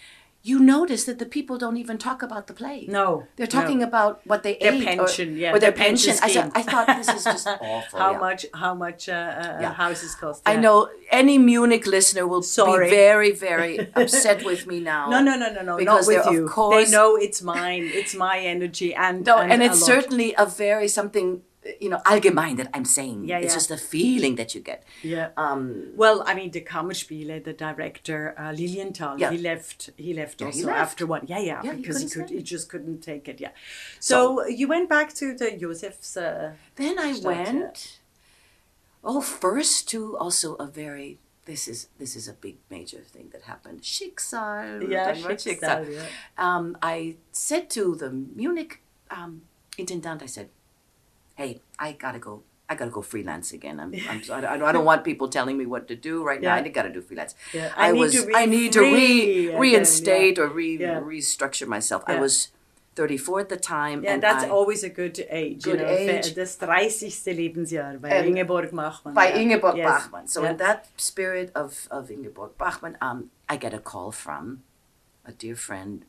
[0.49, 2.79] you notice that the people don't even talk about the play.
[2.89, 3.07] No,
[3.37, 3.61] They're no.
[3.61, 6.41] talking about what they Their ate pension, or, yeah, or their, their pension pension.
[6.41, 6.53] I, said.
[6.61, 7.99] I thought this is just awful.
[7.99, 8.19] how yeah.
[8.27, 9.73] much how much uh, uh, Yeah.
[9.85, 10.43] houses cost?
[10.47, 12.87] I know any Munich listener will Sorry.
[12.87, 15.03] be very, very upset with me now.
[15.11, 15.77] No, no, no, no, no.
[15.77, 16.45] Because not with you.
[16.47, 17.85] of course, they know it's mine.
[18.01, 21.43] It's my energy, and No, and, it's a certainly a very something,
[21.81, 23.25] you know, allgemein that I'm saying.
[23.25, 23.59] Yeah, It's yeah.
[23.61, 24.85] just a feeling that you get.
[25.03, 25.29] Yeah.
[25.37, 29.31] Um, Well, I mean, the Kammerspiele, the director uh, Lilienthal, Yeah.
[29.33, 29.91] he left.
[29.97, 30.81] He left Yeah, he also left.
[30.81, 31.23] after one.
[31.27, 32.37] Yeah, yeah, Yeah, he because he couldn't could.
[32.37, 33.41] He just couldn't take it.
[33.41, 33.53] Yeah.
[34.01, 36.17] So, you went back to the Josef's.
[36.17, 38.01] Uh, then I went,
[39.05, 43.43] oh, first to also a very, this is this is a big major thing that
[43.43, 43.83] happened.
[43.83, 44.89] Schicksal.
[44.91, 46.07] yeah, about Schicksal, yeah.
[46.39, 49.43] um, I said to the Munich um,
[49.79, 50.49] intendant, I said,
[51.37, 52.43] "Hey, I gotta go.
[52.69, 53.79] I gotta go freelance again.
[53.79, 56.57] I'm, I'm I, don't, I don't want people telling me what to do right now.
[56.57, 57.37] I gotta do freelance.
[57.55, 57.71] Yeah.
[57.77, 58.13] I, I need was.
[58.15, 60.43] to I need to re, again, reinstate yeah.
[60.45, 61.01] or re, Yeah.
[61.01, 62.03] restructure myself.
[62.09, 62.51] I was
[62.97, 64.03] 34 at the time.
[64.03, 65.63] Yeah, and that's I, always a good age.
[65.63, 66.35] Good you know, age.
[66.35, 67.35] Das 30.
[67.35, 69.15] Lebensjahr bei And Ingeborg Bachmann.
[69.15, 69.39] by yeah.
[69.43, 69.87] Ingeborg Yes.
[69.89, 70.27] Bachmann.
[70.27, 70.51] So Yeah.
[70.51, 74.63] in that spirit of, of Ingeborg Bachmann, um, I get a call from
[75.25, 76.05] a dear friend,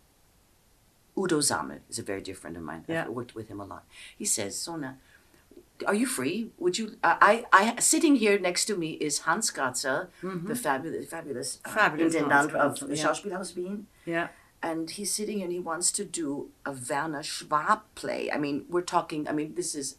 [1.18, 1.80] Udo Samel.
[1.90, 2.86] Is a very dear friend of mine.
[2.88, 3.04] Yeah.
[3.04, 3.84] I've worked with him a lot.
[4.18, 4.98] He says, Sona,
[5.86, 6.52] are you free?
[6.58, 6.98] Would you?
[7.04, 11.70] I, I, I sitting here next to me is Hans Gratzer, the fabulous, fabulous, uh,
[11.70, 11.78] Mm-hmm.
[11.80, 13.04] Fabulous intendant of the yeah.
[13.06, 13.88] Schauspielhaus Wien.
[14.06, 14.28] Yeah.
[14.64, 18.32] And he's sitting and he wants to do a Werner Schwab play.
[18.32, 19.28] I mean, we're talking.
[19.28, 19.98] I mean, this is,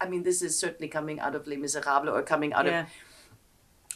[0.00, 2.82] I mean, this is certainly coming out of Les Miserables or coming out Yeah.
[2.82, 2.86] of.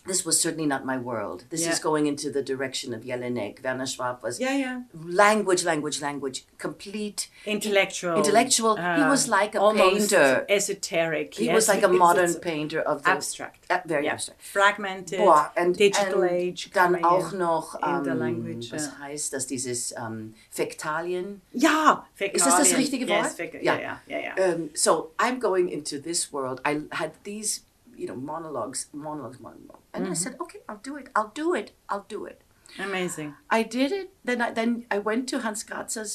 [0.07, 1.45] This was certainly not my world.
[1.51, 1.73] This Yeah.
[1.73, 3.63] is going into the direction of Jelinek.
[3.63, 4.81] Werner Schwab was Yeah, yeah.
[4.95, 7.29] language, language, language, complete.
[7.45, 8.17] Intellectual.
[8.17, 8.77] Intellectual.
[8.77, 10.47] He was like a Uh, painter.
[10.49, 11.35] Esoteric.
[11.35, 11.55] He yes.
[11.55, 13.65] was like a modern it's painter of the abstract.
[13.71, 14.13] Uh, very Yeah.
[14.15, 14.41] abstract.
[14.43, 15.19] Fragmented.
[15.19, 16.71] Boah, and, digital and age.
[16.73, 17.39] Dann auch in.
[17.39, 18.99] noch, in the ähm, language, was ja.
[19.07, 21.41] heißt das, dieses ähm, Fäktalien.
[21.53, 22.77] Ja, Ist das das Fäkalien.
[22.77, 23.55] richtige Yes, Wort?
[23.63, 24.55] Ja, ja, ja, ja.
[24.55, 26.61] Um, so I'm going into this world.
[26.67, 27.61] I had these,
[28.01, 30.13] you know, monologues, monologues, monologues, and Mm-hmm.
[30.13, 31.07] I said, okay, I'll do it.
[31.17, 31.69] I'll do it.
[31.93, 32.39] I'll do it.
[32.79, 33.35] Amazing.
[33.59, 34.09] I did it.
[34.25, 36.13] Then I then I went to Hans Gratzer's,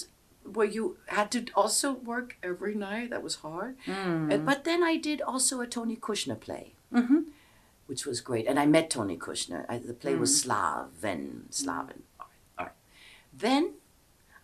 [0.58, 0.84] where you
[1.18, 3.10] had to also work every night.
[3.14, 3.76] That was hard.
[3.86, 4.34] Mm.
[4.34, 7.22] And, but then I did also a Tony Kushner play, Mm-hmm.
[7.90, 8.46] which was great.
[8.50, 9.62] And I met Tony Kushner.
[9.74, 10.20] I, the play Mm.
[10.26, 11.24] was Slawen,
[11.60, 12.00] Slawen.
[12.20, 12.78] All right, all right.
[13.46, 13.64] Then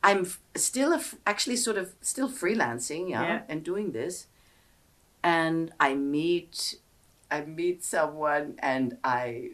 [0.09, 3.41] I'm f- still a f- actually sort of still freelancing, yeah, Yeah.
[3.49, 4.27] and doing this.
[5.23, 6.75] And I meet,
[7.31, 9.51] I meet someone, and I.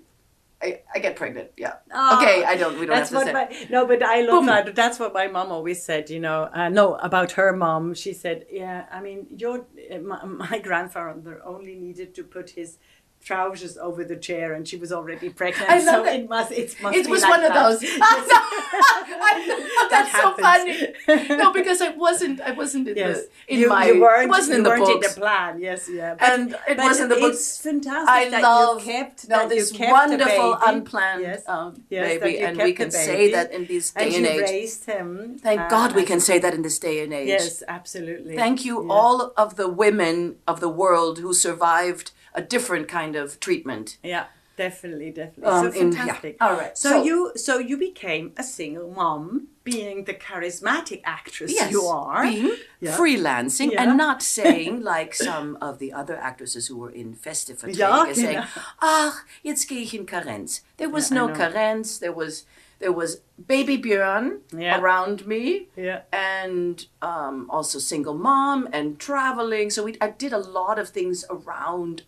[0.59, 1.73] I, I get pregnant, yeah.
[1.93, 2.79] Oh, okay, I don't.
[2.79, 3.59] We don't That's have to what say.
[3.59, 4.45] my no, but I love Boom.
[4.47, 4.73] that.
[4.73, 6.09] That's what my mom always said.
[6.09, 7.93] You know, uh, no, about her mom.
[7.93, 12.79] She said, "Yeah, I mean, your uh, my, my grandfather only needed to put his
[13.23, 15.69] trousers over the chair and she was already pregnant.
[15.69, 16.21] I love so it.
[16.21, 17.79] it must it must It be was like one of those.
[18.01, 21.37] I- that's so funny.
[21.37, 22.41] No, because I wasn't.
[22.41, 23.85] I wasn't in Yes, the in you, my.
[23.87, 24.23] you weren't.
[24.25, 24.91] it wasn't in the books.
[24.91, 25.59] in the plan.
[25.59, 26.15] Yes, yeah.
[26.15, 27.57] But, and it wasn't the it's books.
[27.61, 31.43] fantastic I that love you kept now this kept wonderful unplanned Yes.
[31.47, 34.41] um, Yes, baby, and we can say that in this day and age.
[34.41, 35.37] raised him.
[35.41, 37.27] Thank uh, God we can say that in this day and age.
[37.27, 38.35] Yes, absolutely.
[38.35, 43.39] Thank you, all of the women of the world who survived a different kind of
[43.39, 43.97] treatment.
[44.03, 44.25] Yeah,
[44.57, 45.43] definitely, definitely.
[45.51, 45.97] Um, so in- yeah.
[46.05, 46.37] fantastic.
[46.41, 51.51] All right, So, so- you so you became a single mom, being the charismatic actress
[51.53, 52.23] Yes, you are.
[52.23, 52.95] being Yeah.
[52.97, 53.81] freelancing Yeah.
[53.81, 58.37] and not saying like some of the other actresses who were in festive Ja, saying,
[58.37, 58.45] genau.
[58.81, 61.33] "Ach, jetzt gehe ich in Karenz." There was Yeah, no.
[61.33, 61.99] Karenz.
[61.99, 62.45] There was
[62.79, 64.79] there was baby Björn Yeah.
[64.79, 65.67] around me.
[65.75, 66.01] Yeah.
[66.13, 69.71] and um, also single mom and traveling.
[69.71, 72.03] So we, I did a lot of things around,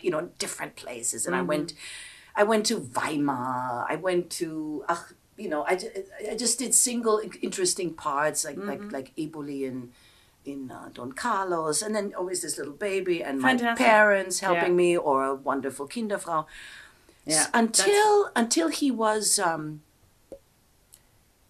[0.00, 1.26] you know, different places.
[1.26, 1.72] And I went,
[2.36, 3.86] I went to Weimar.
[3.88, 5.02] I went to, uh,
[5.36, 5.78] you know, I,
[6.30, 9.90] I just did single interesting parts like like like Eboli in
[10.44, 14.82] in uh, Don Carlos, and then always this little baby and my parents helping Yeah.
[14.84, 16.46] me or a wonderful Kinderfrau.
[17.26, 19.82] Yeah, until until he was um,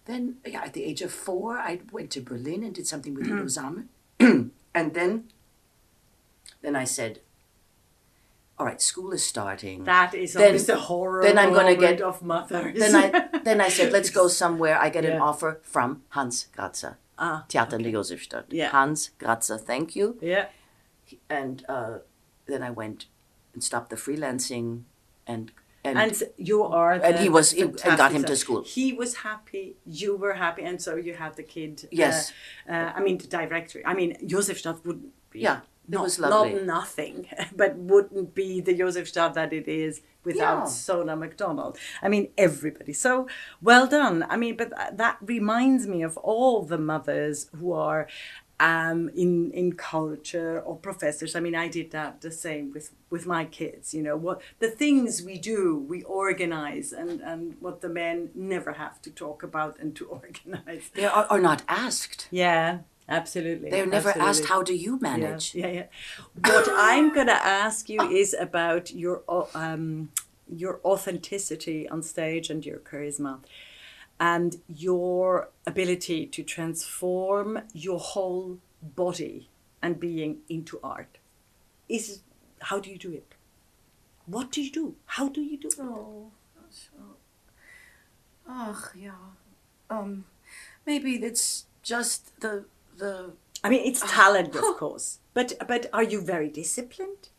[0.05, 3.27] then yeah at the age of four I went to Berlin and did something with
[3.27, 3.47] Mm-hmm.
[3.47, 5.29] Udo and then
[6.61, 7.19] then I said
[8.59, 11.23] all right school is starting That is Then- always the horror.
[11.23, 12.77] then I'm gonna get- of mothers.
[12.77, 13.07] then I
[13.43, 17.75] then I said let's go somewhere I get an offer from Hans Gratzer ah, Theater
[17.77, 18.69] in der Josefstadt Yeah.
[18.69, 20.45] Hans Gratzer thank you yeah.
[21.29, 21.99] and uh,
[22.47, 23.05] then I went
[23.53, 24.83] and stopped the freelancing
[25.25, 26.99] and and, And you are.
[26.99, 28.63] The, And he was- and got him to school.
[28.63, 29.77] He was happy.
[29.85, 31.73] You were happy, and so you had the kid.
[31.85, 32.33] uh, Yes.
[32.69, 33.81] Uh, I mean, the directory.
[33.85, 35.39] I mean, Josefstadt wouldn't be.
[35.39, 36.53] Yeah, not, was lovely.
[36.53, 40.63] Not nothing, but wouldn't be the Josefstadt that it is without Yeah.
[40.65, 41.77] Sona MacDonald.
[42.01, 42.93] I mean, everybody.
[42.93, 43.27] So
[43.61, 44.25] well done.
[44.29, 48.07] I mean, but that- that reminds me of all the mothers who are
[48.61, 51.33] um, in in culture or professors.
[51.33, 53.93] I mean, I did that the same with with my kids.
[53.93, 58.73] You know, what the things we do, we organize, and and what the men never
[58.73, 60.89] have to talk about and to organize.
[60.93, 63.69] they are, are not asked Yeah, absolutely.
[63.69, 65.85] they're never asked how do you manage Yeah, yeah.
[66.45, 70.11] What I'm gonna ask you is about your um,
[70.47, 73.39] your authenticity on stage and your charisma,
[74.19, 79.49] and your ability to transform your whole body
[79.81, 81.17] and being into art.
[81.87, 82.21] Is
[82.61, 83.35] how do you do it?
[84.25, 84.95] What do you do?
[85.05, 85.79] How do you do it?
[85.79, 86.31] oh
[88.49, 89.25] ach yeah
[89.89, 90.25] um
[90.85, 92.65] maybe it's just the
[92.99, 93.31] the
[93.63, 97.29] I mean, it's talent, of course, but but are you very disciplined?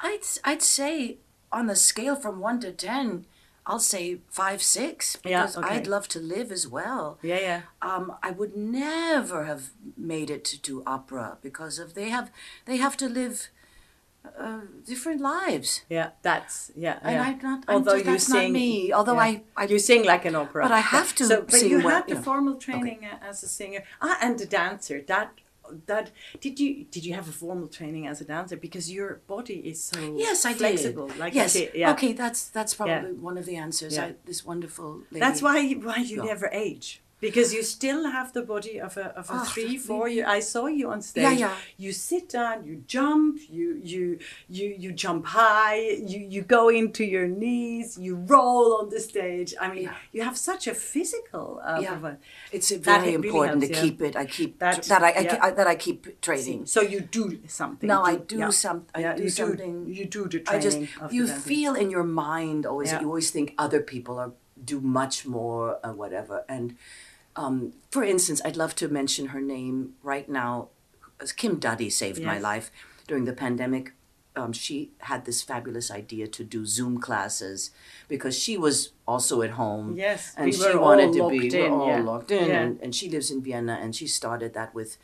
[0.00, 1.18] I'd I'd say
[1.50, 3.24] on the scale from one to ten,
[3.66, 5.74] I'll say five, six Yeah, because okay.
[5.74, 7.18] I'd love to live as well.
[7.22, 7.60] Yeah, yeah.
[7.82, 12.30] Um, I would never have made it to do opera because of they have
[12.66, 13.48] they have to live
[14.38, 15.82] uh, different lives.
[15.88, 16.98] Yeah, that's yeah.
[17.02, 17.22] And yeah.
[17.28, 18.92] I'm not- I'm Although just- you sing, me.
[18.92, 21.70] Although I- I- you sing like an opera, But I have to So, but sing
[21.70, 22.22] you well, had the you know.
[22.30, 24.98] formal training uh as a singer ah, and a dancer.
[25.12, 25.28] That
[25.86, 26.06] that
[26.44, 29.78] did you did you have a formal training as a dancer because your body is
[29.92, 31.08] so Yes, I flexible.
[31.08, 31.18] did.
[31.18, 31.56] Like yes.
[31.56, 31.90] a yeah.
[31.94, 33.94] Okay, that's that's probably one of the answers.
[33.96, 34.04] Yeah.
[34.06, 35.20] I, this wonderful lady.
[35.26, 36.32] That's why you- why you Yeah.
[36.32, 37.02] never age.
[37.18, 40.06] Because you still have the body of a of a Ah, three, four.
[40.06, 41.22] You, I saw you on stage.
[41.22, 41.54] Yeah, yeah.
[41.78, 44.18] You sit down, you jump, you you
[44.50, 45.78] you you jump high,
[46.12, 49.54] you you go into your knees, you roll on the stage.
[49.58, 49.94] I mean, Yeah.
[50.12, 51.46] you have such a physical.
[51.64, 52.14] Uh, Yeah.
[52.52, 53.80] It's uh, very really important helps, to yeah.
[53.84, 54.14] keep it.
[54.22, 55.02] I keep That- that.
[55.02, 55.24] I, I.
[55.46, 56.66] I that I keep training.
[56.66, 57.88] So you do something.
[57.88, 58.78] No, I do some.
[58.94, 59.74] I do you something.
[59.98, 60.78] You do the training I just
[61.16, 62.92] you feel in your mind always.
[62.92, 64.32] You always think other people are
[64.72, 66.36] do much more or whatever.
[66.48, 66.76] And
[67.36, 70.68] um, for instance, I'd love to mention her name right now.
[71.36, 72.70] Kim Duddy saved my life
[73.06, 73.92] during the pandemic.
[74.34, 77.70] Um, she had this fabulous idea to do Zoom classes
[78.06, 79.94] because she was also at home.
[79.96, 82.02] Yes, and we she wanted to be we're in, all yeah.
[82.02, 82.60] locked in, Yeah.
[82.60, 84.98] and, and she lives in Vienna, and she started that with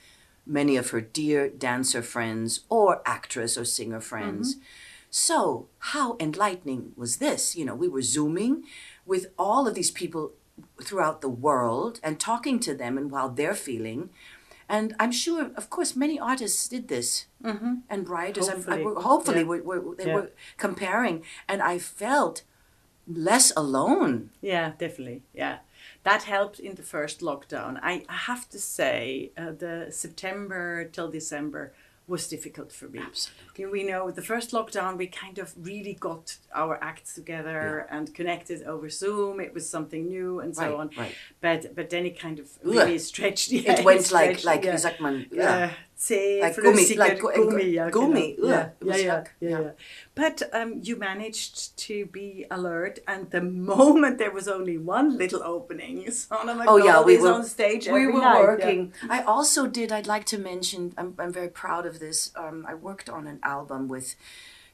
[0.45, 4.57] many of her dear dancer friends or actress or singer friends.
[5.09, 7.57] So, how enlightening was this?
[7.57, 8.65] You know, we were Zooming
[9.07, 10.33] with all of these people
[10.83, 14.11] throughout the world and talking to them and how they're feeling.
[14.69, 17.75] And I'm sure, of course, many artists did this, mm-hmm.
[17.91, 18.49] and writers.
[18.49, 19.03] I'm- I, Hopefully.
[19.03, 19.45] hopefully, Yeah.
[19.47, 20.15] were, were, they Yeah.
[20.15, 22.43] were comparing, and I felt
[23.07, 24.31] less alone.
[24.41, 25.23] Yeah, definitely.
[25.35, 25.59] Yeah,
[26.05, 27.79] that helped in the first lockdown.
[27.83, 31.73] I I have to say, uh, the September till December
[32.09, 32.99] was difficult for me.
[32.99, 33.67] Absolutely.
[33.67, 38.63] We know the first lockdown, we kind of really got our acts together and connected
[38.65, 39.41] over Zoom.
[39.41, 40.91] It was something new and so Right, on.
[40.99, 41.15] right.
[41.41, 43.51] But but then it kind of really stretched.
[43.53, 44.73] Yeah, It went like stretched, like yeah.
[44.73, 45.27] wie sagt man?
[45.33, 45.71] Uh,
[46.03, 48.49] Zäh, Like flüssige like gu- Gummi, ja, Gummi, genau.
[48.49, 49.71] ugh, Yeah, yeah, yeah, yeah.
[50.17, 53.41] But um, you managed to be alert, and the
[53.75, 57.87] moment there was only one little opening, Sona Oh yeah, we were on stage.
[57.89, 58.93] We were working.
[59.09, 59.93] I also did.
[59.93, 60.93] I'd like to mention.
[60.99, 62.33] I'm I'm very proud of this.
[62.35, 64.17] Um, I worked on an album with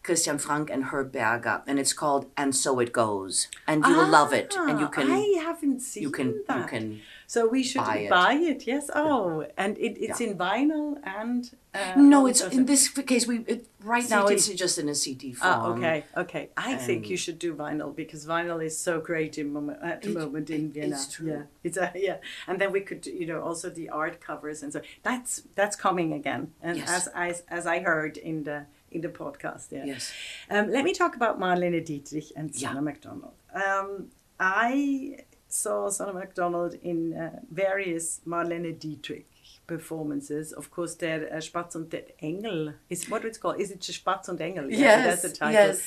[0.02, 4.08] Christian Frank and Herb Berger, and it's called "And So It Goes," and you will
[4.08, 4.54] love it.
[4.56, 6.56] And you Ah, can I haven't seen you can that.
[6.58, 7.00] you can.
[7.34, 8.62] So we should buy buy it.
[8.62, 8.66] it.
[8.72, 8.84] Yes.
[8.94, 11.42] Oh, and it, it's in vinyl and.
[11.74, 13.24] Uh, No, it's in this case.
[13.30, 13.60] We it,
[13.94, 15.52] right now it's just in a CD form.
[15.52, 16.44] Ah, okay, okay.
[16.56, 20.10] I think you should do vinyl because vinyl is so great in moment, at the
[20.10, 20.96] It- moment in it- Vienna.
[20.96, 21.28] it's true.
[21.32, 22.16] Yeah, it's a, yeah,
[22.48, 26.08] and then we could, you know, also the art covers and so that's that's coming
[26.20, 26.42] again.
[26.66, 26.88] And Yes.
[26.96, 27.26] as I
[27.58, 28.58] as I heard in the
[28.90, 29.84] in the podcast, yeah.
[29.92, 30.12] Yes.
[30.50, 32.68] Um, let me talk about Marlene Dietrich and Yeah.
[32.70, 33.34] Sona MacDonald.
[33.52, 33.90] Um,
[34.40, 35.18] I
[35.48, 39.26] saw Sona MacDonald in uh, various Marlene Dietrich
[39.66, 40.52] performances.
[40.52, 43.60] Of course, der uh, Spatz und der Engel is what it's called.
[43.60, 44.70] Is it Spatz und Engel?
[44.70, 45.52] Yeah, that's the title.
[45.52, 45.82] yes.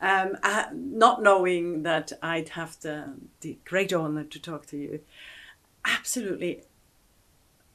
[0.00, 5.00] Um, I, not knowing that I'd have the, the great honor to talk to you.
[5.84, 6.62] Absolutely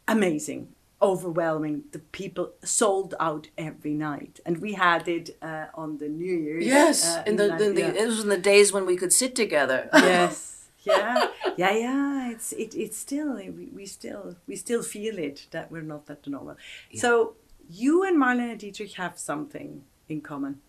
[0.07, 0.69] amazing,
[1.01, 1.85] overwhelming.
[1.91, 6.65] The people sold out every night, and we had it uh, on the New Year's.
[6.65, 9.35] Yes, uh, in the, in the it was in the days when we could sit
[9.35, 9.89] together.
[9.93, 11.27] yes, yeah,
[11.57, 12.31] yeah, yeah.
[12.31, 16.25] It's it, it's still we, we still we still feel it that we're not that
[16.27, 16.57] normal.
[16.95, 17.33] So
[17.69, 20.61] you and Marlene Dietrich have something in common.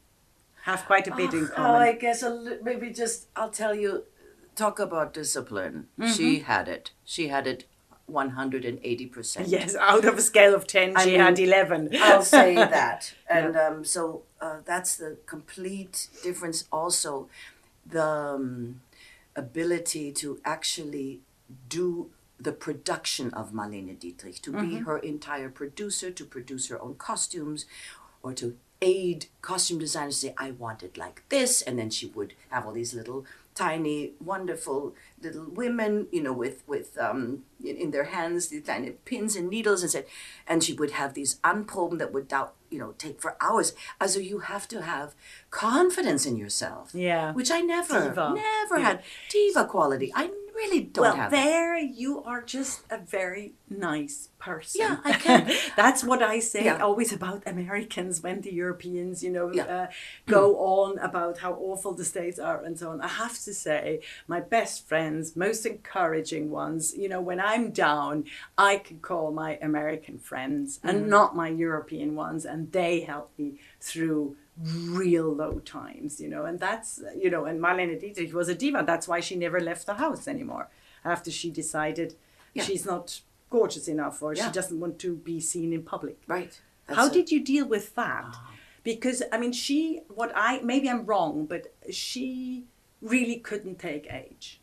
[0.64, 1.76] Have quite a bit in common Oh.
[1.76, 2.22] I guess
[2.62, 4.04] maybe just I'll tell you.
[4.56, 5.86] Talk about discipline.
[6.14, 6.90] She had it.
[7.04, 7.64] She had it,
[8.06, 9.48] one hundred and eighty percent.
[9.48, 11.90] Yes, out of a scale of 10, I she mean, had 11.
[11.98, 13.14] I'll say that.
[13.28, 16.64] And um, so uh, that's the complete difference.
[16.70, 17.28] Also,
[17.86, 18.80] the um,
[19.44, 21.20] ability to actually
[21.68, 24.84] do the production of Marlene Dietrich, to be mm-hmm.
[24.84, 27.66] her entire producer, to produce her own costumes,
[28.22, 31.60] or to aid costume designers say, I want it like this.
[31.60, 33.26] And then she would have all these little
[33.60, 33.98] tiny,
[34.32, 34.94] wonderful
[35.24, 37.20] little women, you know, with, with um,
[37.68, 40.06] in, in their hands, these tiny pins and needles and said,
[40.50, 43.68] and she would have these unproben that would doubt, you know, take for hours.
[44.00, 45.08] Also, you have to have
[45.50, 46.86] confidence in yourself.
[46.94, 47.32] Yeah.
[47.38, 48.26] Which I never, Diva.
[48.34, 48.86] never Yeah.
[48.86, 49.02] had.
[49.30, 50.08] Diva quality.
[50.14, 50.30] I
[50.60, 51.36] really don't well, have it.
[51.36, 54.80] there you are just a very nice person.
[54.82, 55.40] Yeah, I can.
[55.82, 56.78] That's what I say Yeah.
[56.88, 59.64] always about Americans when the Europeans, you know, Yeah.
[59.76, 59.86] uh,
[60.26, 60.44] go
[60.76, 63.00] on about how awful the states are and so on.
[63.00, 64.00] I have to say,
[64.34, 68.24] my best friends, most encouraging ones, you know, when I'm down,
[68.70, 70.88] I can call my American friends Mm-hmm.
[70.88, 73.48] and not my European ones, and they help me
[73.88, 78.54] through real low times, you know, and that's, you know, and Marlene Dietrich was a
[78.54, 78.84] diva.
[78.86, 80.68] That's why she never left the house anymore
[81.04, 82.14] after she decided
[82.52, 82.64] Yeah.
[82.64, 84.46] she's not gorgeous enough or Yeah.
[84.46, 86.18] she doesn't want to be seen in public.
[86.26, 86.60] Right.
[86.88, 87.12] How it.
[87.12, 88.24] did you deal with that?
[88.26, 88.52] Ah.
[88.82, 92.64] Because, I mean, she, what I, maybe I'm wrong, but she
[93.02, 94.60] really couldn't take age.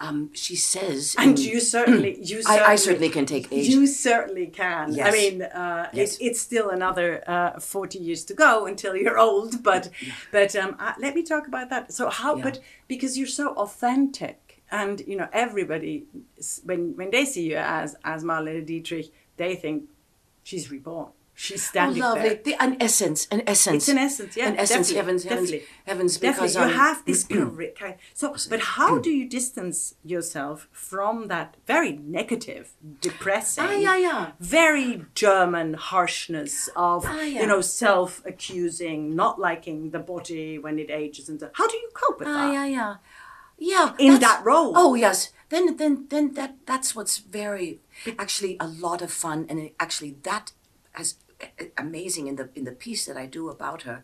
[0.00, 3.68] Um, she says, And in- you certainly, you I- certainly, I certainly can take age.
[3.68, 4.94] You certainly can.
[4.94, 5.06] Yes.
[5.06, 6.16] I mean, uh, Yes.
[6.16, 9.62] it, it's still another uh, forty years to go until you're old.
[9.62, 9.90] But,
[10.32, 11.92] but um, uh, let me talk about that.
[11.92, 12.36] So how?
[12.36, 12.44] Yeah.
[12.44, 16.06] But because you're so authentic, and you know everybody,
[16.64, 19.84] when when they see you as as Marlene Dietrich, they think
[20.42, 21.08] she's reborn.
[21.42, 22.20] She's Oh, lovely.
[22.22, 22.34] there.
[22.44, 23.84] The, an essence, an essence.
[23.84, 24.48] It's an essence, yeah.
[24.48, 25.62] An essence, heavens, heavens, definitely.
[25.86, 27.24] heavens, because Definitely, you um, have this
[27.80, 32.64] kind- So, but how do you distance yourself from that very negative,
[33.00, 34.32] depressing, Ah, yeah, yeah.
[34.38, 37.40] very German harshness of Ah, yeah.
[37.40, 41.88] you know self-accusing, not liking the body when it ages, and so, how do you
[41.94, 42.52] cope with Ah, that?
[42.52, 42.94] yeah, yeah,
[43.58, 43.94] yeah.
[43.98, 44.72] In that role.
[44.76, 45.32] Oh yes.
[45.48, 47.80] Then, then, then that that's what's very
[48.18, 50.52] actually a lot of fun, and actually that
[50.98, 51.14] is
[51.76, 54.02] amazing in the in the piece that I do about her.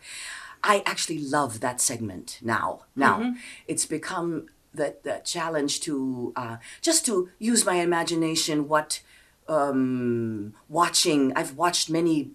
[0.63, 2.69] I actually love that segment now.
[2.95, 3.39] Now Mm-hmm.
[3.67, 8.69] it's become the the challenge to uh, just to use my imagination.
[8.69, 9.01] What
[9.49, 11.33] um, watching?
[11.37, 12.31] I've watched many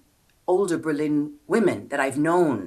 [0.47, 2.57] older Berlin women that I've known,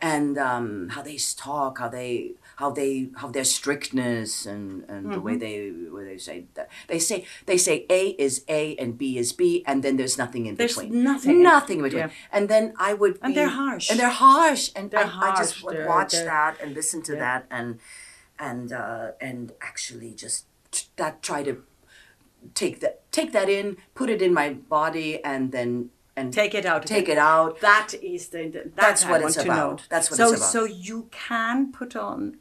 [0.00, 5.20] and um, how they talk, how they how they how their strictness and, and the
[5.20, 9.18] way they where they say that they say they say A is A and B
[9.18, 11.02] is B, and then there's nothing in There's between.
[11.02, 11.42] nothing.
[11.42, 12.02] nothing in between.
[12.04, 12.10] Yeah.
[12.32, 13.90] And then I would And they're harsh.
[13.90, 17.02] and they're harsh, and They're I, I just would They're- watch they're- that and listen
[17.02, 17.78] to that and
[18.38, 21.62] and uh, and actually just t- that try to
[22.54, 26.64] take that take that in, put it in my body, and then and Take it
[26.64, 26.86] out.
[26.86, 27.60] take it out.
[27.60, 28.48] That is the.
[28.48, 29.52] that That's I what it's to know.
[29.52, 29.86] about.
[29.88, 30.52] That's what so, it's about.
[30.52, 32.36] So you can put on.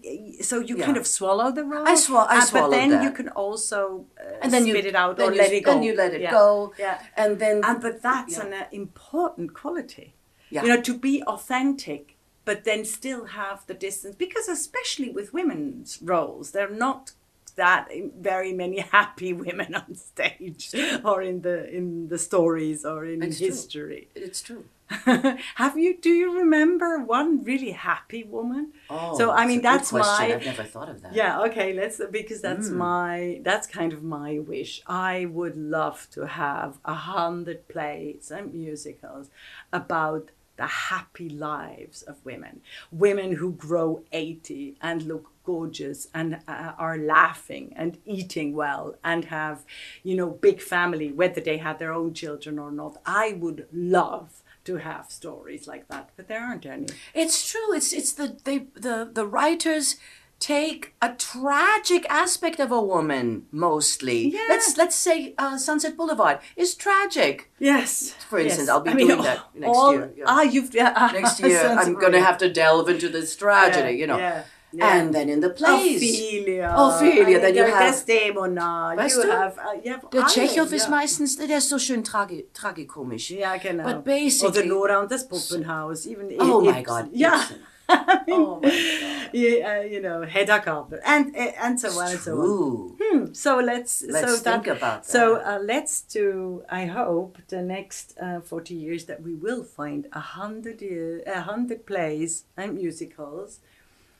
[0.00, 0.84] Be- So you Yeah.
[0.86, 1.86] kind of swallow the roll.
[1.86, 3.02] I swal- I uh, swallowed But then that.
[3.04, 5.72] you can also uh, And then you spit it out or you, let it go.
[5.72, 6.30] Then you let it Yeah.
[6.30, 6.72] go.
[6.78, 6.96] Yeah.
[7.16, 8.46] And then And but that's Yeah.
[8.46, 10.14] an uh, important quality.
[10.50, 10.62] Yeah.
[10.62, 14.14] You know, to be authentic, but then still have the distance.
[14.16, 17.12] Because especially with women's roles, they're not
[17.52, 17.88] that
[18.18, 20.70] very many happy women on stage
[21.04, 23.46] or in the in the stories or in It's true.
[23.48, 24.08] history.
[24.14, 24.64] it's true.
[25.54, 28.72] have you do you remember one really happy woman?
[28.90, 30.28] Oh, so I mean a good that's question.
[30.28, 31.14] my I've never thought of that.
[31.14, 32.74] yeah, okay, let's because that's Mm.
[32.88, 34.82] my that's kind of my wish.
[34.86, 39.30] I would love to have a hundred plays and musicals
[39.72, 40.30] about
[40.62, 42.60] the happy lives of women.
[42.92, 49.24] Women who grow 80 and look gorgeous and uh, are laughing and eating well and
[49.24, 49.64] have,
[50.04, 52.96] you know, big family, whether they had their own children or not.
[53.04, 56.86] I would love to have stories like that, but there aren't any.
[57.12, 57.74] It's true.
[57.74, 59.96] It's it's the they the the writers
[60.42, 64.20] take a tragic aspect of a woman mostly.
[64.34, 64.40] Yeah.
[64.52, 67.34] Let's let's say uh, Sunset Boulevard is tragic.
[67.60, 68.14] Yes.
[68.30, 68.74] For instance, yes.
[68.74, 70.24] I'll be I mean, doing that next all- year, yeah.
[70.26, 73.92] Ah, you've yeah, ah, Next year, I'm going to have to delve into this tragedy,
[73.92, 74.18] Yeah, you know.
[74.18, 74.96] yeah, yeah.
[74.96, 76.74] And then in the plays, Ophelia.
[76.76, 78.94] Ophelia, then you have- Desdemona.
[78.96, 79.30] Weißt you du?
[79.30, 83.30] have, uh, you have der Tschechow ist meistens, der ist so schön tragi tragikomisch.
[83.30, 83.84] Ja, genau.
[83.84, 86.06] But basically- Oder Nora und das Puppenhaus.
[86.06, 87.36] Even Oh it- my God, Yeah.
[87.42, 87.56] Ibsen.
[87.92, 89.30] I mean, Oh my God.
[89.32, 91.00] yeah, uh, you know, Hedda Gabler.
[91.04, 92.96] And, uh, and so on and so on.
[93.00, 95.46] Hmm, So let's, Let's so think that, about So that.
[95.46, 96.62] uh, let's do.
[96.68, 100.82] I hope the next uh, forty years that we will find a hundred
[101.26, 103.60] a hundred plays and musicals.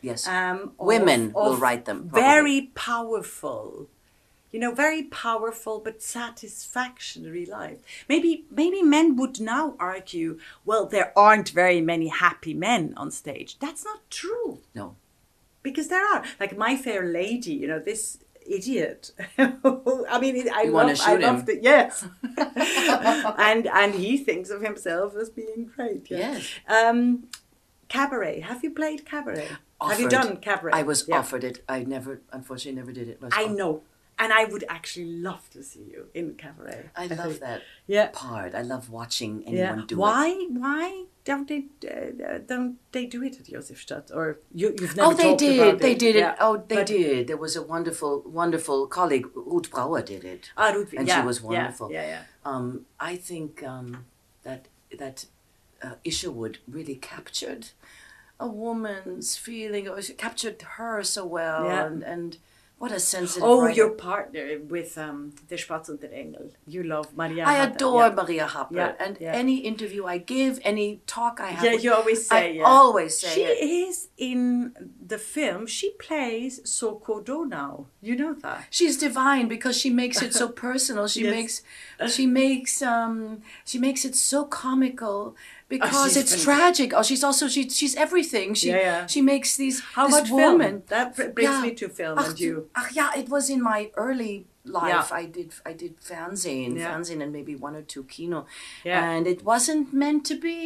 [0.01, 0.27] Yes.
[0.27, 2.21] Um, of- Women will of write them, probably.
[2.23, 3.89] Very powerful,
[4.53, 7.81] you know, very powerful but satisfactory life.
[8.09, 13.59] Maybe maybe men would now argue, well, there aren't very many happy men on stage.
[13.59, 14.97] That's not true no.
[15.63, 20.73] because there are like my fair lady you know this idiot i mean i You
[20.73, 22.05] love i love the yes
[23.39, 26.19] and and he thinks of himself as being great yeah.
[26.19, 26.49] Yes.
[26.69, 27.29] um
[27.89, 29.47] cabaret have you played cabaret
[29.91, 31.19] have you done cabaret I was Yeah.
[31.21, 31.57] offered it.
[31.69, 33.19] I never, unfortunately, never did it.
[33.23, 33.57] I offered.
[33.59, 33.83] know
[34.19, 37.41] and i would actually love to see you in cabaret I love think.
[37.41, 38.55] that yeah part.
[38.55, 39.99] I love watching yeah anyone do it.
[39.99, 40.29] why
[40.65, 45.15] why don't they uh, don't they do it at Josefstadt or you, you've never Oh,
[45.15, 45.79] they did.
[45.79, 45.99] They it.
[45.99, 46.25] did it.
[46.27, 46.35] Yeah.
[46.41, 47.27] Oh, they But- did.
[47.29, 49.27] There was a wonderful, wonderful colleague.
[49.37, 50.51] Ruth Brauer did it.
[50.57, 51.93] Ah, Ruth, And yeah, she was wonderful.
[51.93, 52.23] Yeah, yeah.
[52.45, 54.05] Um, I think um,
[54.43, 54.67] that
[54.99, 55.27] that
[55.81, 57.69] uh, Isherwood really captured
[58.41, 59.89] a woman's feeling.
[59.89, 61.87] Or captured her so well, Yeah.
[61.87, 62.31] and, and
[62.83, 63.45] what a sensitive.
[63.45, 63.77] Oh, writer.
[63.77, 66.51] your partner with um, Der Spatz und der Engel.
[66.67, 67.45] You love Maria.
[67.47, 68.15] I adore yeah.
[68.21, 69.33] Maria Happel, Yeah, and yeah.
[69.43, 72.59] any interview I give, any talk I have, Yeah, with- you always say.
[72.61, 73.59] I always say She it.
[73.89, 74.73] is in
[75.13, 75.67] the film.
[75.69, 76.61] She plays
[77.25, 77.87] Donau.
[78.01, 78.65] You know that.
[78.71, 81.07] She's divine because she makes it so personal.
[81.07, 81.35] She Yes.
[81.37, 85.37] makes she makes um she makes it so comical
[85.75, 86.47] because she's it's fantastic.
[86.59, 86.89] tragic.
[86.99, 88.49] Oh, she's also she she's everything.
[88.61, 89.07] She Yeah, yeah.
[89.13, 90.73] she makes these How this about woman.
[90.73, 90.83] film?
[90.95, 91.07] That
[91.37, 91.67] brings Yeah.
[91.67, 92.53] me to film Ach, and you.
[92.81, 94.35] ach, yeah, it was in my early
[94.81, 95.09] life.
[95.11, 95.21] Yeah.
[95.23, 96.87] I did I did Fernsehen, Yeah.
[96.89, 98.39] Fernsehen, and maybe one or two kino,
[98.89, 99.03] Yeah.
[99.11, 100.59] and it wasn't meant to be.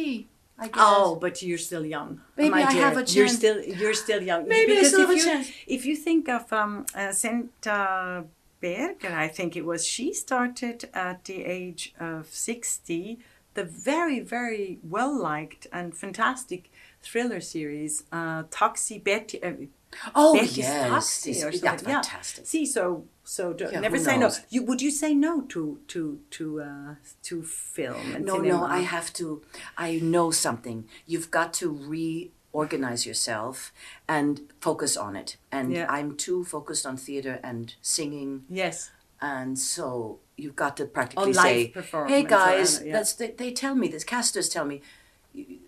[0.59, 0.83] I guess.
[0.91, 2.11] Oh, but you're still young.
[2.41, 2.81] Maybe I dear.
[2.87, 3.15] have a chance.
[3.17, 4.41] You're still you're still young.
[4.55, 5.45] Maybe I still if have a you, chance.
[5.75, 8.25] If you think of um, uh, Senta
[8.59, 13.19] Berger, I think it was, she started at the age of sixty.
[13.57, 16.61] The very very well liked and fantastic
[17.01, 19.37] thriller series, uh, Taxi Betty.
[19.41, 19.53] Uh,
[20.13, 21.89] oh Betty's yes, Taxi or yeah, something.
[21.89, 22.01] Yeah.
[22.03, 22.45] fantastic.
[22.45, 24.37] See, so so Yeah, never say knows?
[24.37, 24.45] no.
[24.53, 26.95] You would you say no to to to uh,
[27.27, 28.05] to film?
[28.15, 28.59] And No, cinema?
[28.59, 29.41] no, I have to.
[29.87, 30.79] I know something.
[31.11, 31.67] You've got to
[32.53, 33.73] reorganize yourself
[34.07, 35.37] and focus on it.
[35.51, 35.87] And Yeah.
[35.89, 38.91] I'm too focused on theater and singing, Yes.
[39.19, 41.73] and so you've got to practically On say,
[42.07, 42.93] "Hey guys, yeah.
[42.93, 44.03] that's they, they tell me this.
[44.03, 44.81] Casters tell me."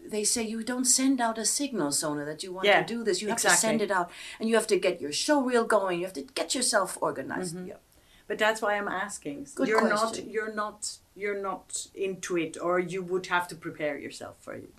[0.09, 3.03] They say you don't send out a signal, Sona, that you want Yeah, to do
[3.03, 3.21] this.
[3.21, 4.09] You have to send it out,
[4.39, 5.99] and you have to get your show reel going.
[5.99, 7.55] You have to get yourself organized.
[7.55, 7.67] Mm-hmm.
[7.67, 7.75] Yeah.
[8.27, 9.47] But that's why I'm asking.
[9.55, 10.25] Good you're question.
[10.25, 14.53] not you're not you're not into it or you would have to prepare yourself for
[14.53, 14.69] it.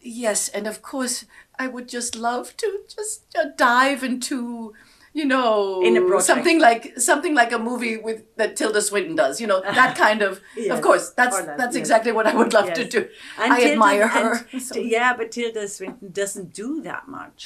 [0.00, 1.24] Yes, and of course,
[1.58, 4.72] I would just love to just uh, dive into,
[5.18, 6.26] you know, In a project.
[6.26, 9.40] something like something like a movie with that Tilda Swinton does.
[9.40, 10.40] You know, that kind of.
[10.56, 11.82] Yes, Of course, that's or that, that's yes.
[11.84, 13.00] exactly what I would love to do.
[13.40, 14.30] And I Tilda- admire her.
[14.52, 17.40] and- so- yeah, but Tilda Swinton doesn't do that much.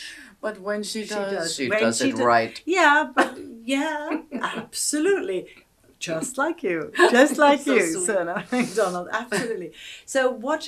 [0.47, 1.55] but when she She does, does.
[1.57, 2.55] she When does she it do- right.
[2.67, 3.39] Yeah, but
[3.75, 4.23] yeah,
[4.75, 5.41] absolutely.
[5.99, 6.79] just like you,
[7.19, 8.07] just like So you, sweet.
[8.07, 9.09] Sona MacDonald.
[9.13, 9.71] Absolutely.
[10.07, 10.63] So, what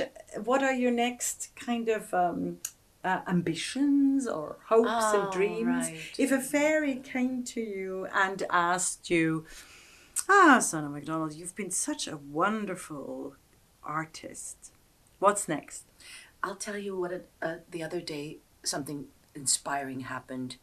[0.48, 1.36] what are your next
[1.66, 2.58] kind of um,
[3.04, 5.66] uh, ambitions or hopes Oh, and dreams?
[5.88, 6.00] right.
[6.18, 9.44] If a fairy came to you and asked you,
[10.28, 13.36] "Ah, Sona MacDonald, you've been such a wonderful
[13.82, 14.72] artist.
[15.18, 15.84] What's next?"
[16.42, 17.12] I'll tell you what.
[17.12, 20.56] It, uh, the other day, something inspiring happened.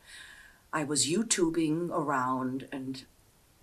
[0.71, 3.05] I was YouTubing around, and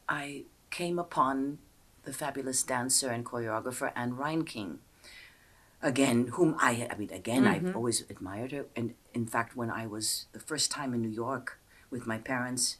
[0.08, 1.58] I came upon
[2.04, 4.78] the fabulous dancer and choreographer Anne Reinking.
[5.82, 8.66] Again, whom I, I mean, again, I've always admired her.
[8.74, 11.60] And in fact, when I was the first time in New York
[11.90, 12.78] with my parents,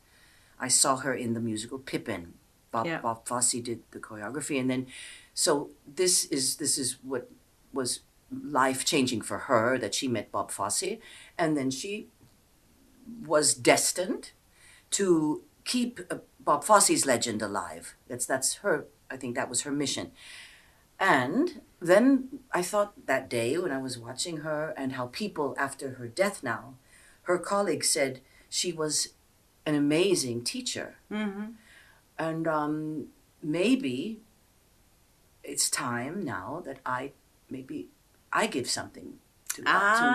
[0.58, 2.34] I saw her in the musical Pippin.
[2.72, 3.00] Bob, Yeah.
[3.00, 4.86] Bob Fosse did the choreography, and then,
[5.34, 7.30] so this is this is what
[7.72, 10.98] was life changing for her that she met Bob Fosse,
[11.38, 12.08] and then she
[13.24, 14.32] was destined
[14.90, 17.94] to keep uh, Bob Fosse's legend alive.
[18.08, 18.86] That's that's her.
[19.10, 20.10] I think that was her mission.
[20.98, 25.90] And then I thought that day when I was watching her and how people after
[25.94, 26.74] her death now,
[27.22, 29.08] her colleagues said she was
[29.66, 30.96] an amazing teacher.
[31.10, 31.52] Mm-hmm.
[32.18, 33.08] And um,
[33.42, 34.20] maybe
[35.44, 37.12] it's time now that I
[37.50, 37.88] maybe
[38.32, 39.18] I give something
[39.56, 39.68] to, to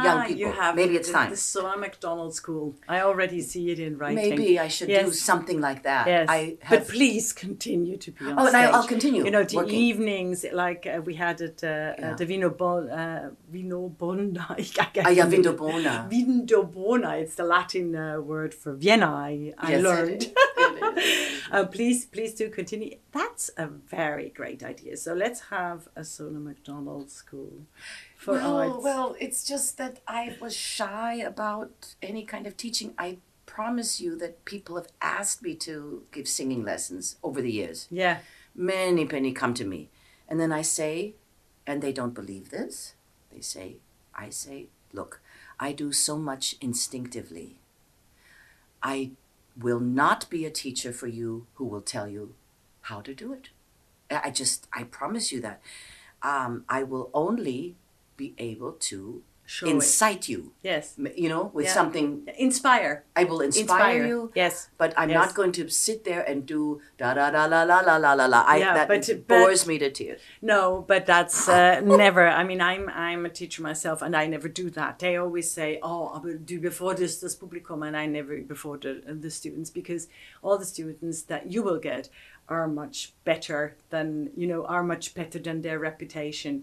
[0.08, 0.34] young people.
[0.34, 1.30] Ah, you have maybe it's the, time.
[1.32, 2.76] The Sona MacDonald School.
[2.88, 4.16] I already see it in writing.
[4.30, 6.08] Maybe I should do something like that.
[6.08, 8.66] Yes, I but please continue to be on Oh, and stage.
[8.66, 9.80] I- I'll continue You know, the working.
[9.90, 12.12] evenings like uh, we had at uh, Yeah.
[12.12, 14.46] uh, the Vino Bon, uh, Vino Bona.
[14.50, 16.08] Ah, ja, Vindobona.
[16.10, 17.12] Vindobona.
[17.22, 19.08] It's the Latin uh, word for Vienna.
[19.32, 20.24] I, I Yes, learned.
[20.24, 20.32] is.
[20.74, 21.42] It is.
[21.52, 22.96] uh, please, please do continue.
[23.12, 24.96] That's a very great idea.
[24.98, 27.54] So let's have a Sona MacDonald school
[28.22, 28.84] for well, arts.
[28.84, 32.94] well, it's just that I was shy about any kind of teaching.
[32.96, 33.18] I
[33.48, 37.88] promise you that people have asked me to give singing lessons over the years.
[37.90, 38.20] yeah.
[38.54, 39.90] Many, many come to me.
[40.28, 41.16] And then I say,
[41.66, 42.96] and they don't believe this,
[43.34, 43.78] they say,
[44.14, 45.22] I say, look,
[45.58, 47.60] I do so much instinctively.
[48.84, 49.12] I
[49.58, 52.36] will not be a teacher for you who will tell you
[52.82, 53.50] how to do it.
[54.12, 55.62] I I just, I promise you that.
[56.22, 57.78] Um, I will only
[58.24, 58.98] be able to
[59.56, 59.72] Show it.
[59.76, 60.42] incite you,
[60.72, 60.86] Yes.
[61.24, 61.74] you know, with Yeah.
[61.80, 62.08] something.
[62.48, 62.94] Inspire.
[63.22, 64.54] I will inspire, you, Yes.
[64.82, 65.20] but I'm Yes.
[65.22, 66.62] not going to sit there and do
[67.02, 68.42] da da da la la la la la la.
[68.56, 70.22] I, Yeah, that but- but- bores me to tears.
[70.42, 70.62] No,
[70.92, 72.24] but that's uh, never.
[72.42, 74.92] I mean, I'm I'm a teacher myself, and I never do that.
[75.04, 78.78] They always say, "Oh, I will do before this this publicum," and I never before
[78.84, 78.92] the
[79.26, 80.04] the students because
[80.46, 82.04] all the students that you will get
[82.52, 83.60] are much better
[83.94, 86.54] than you know are much better than their reputation.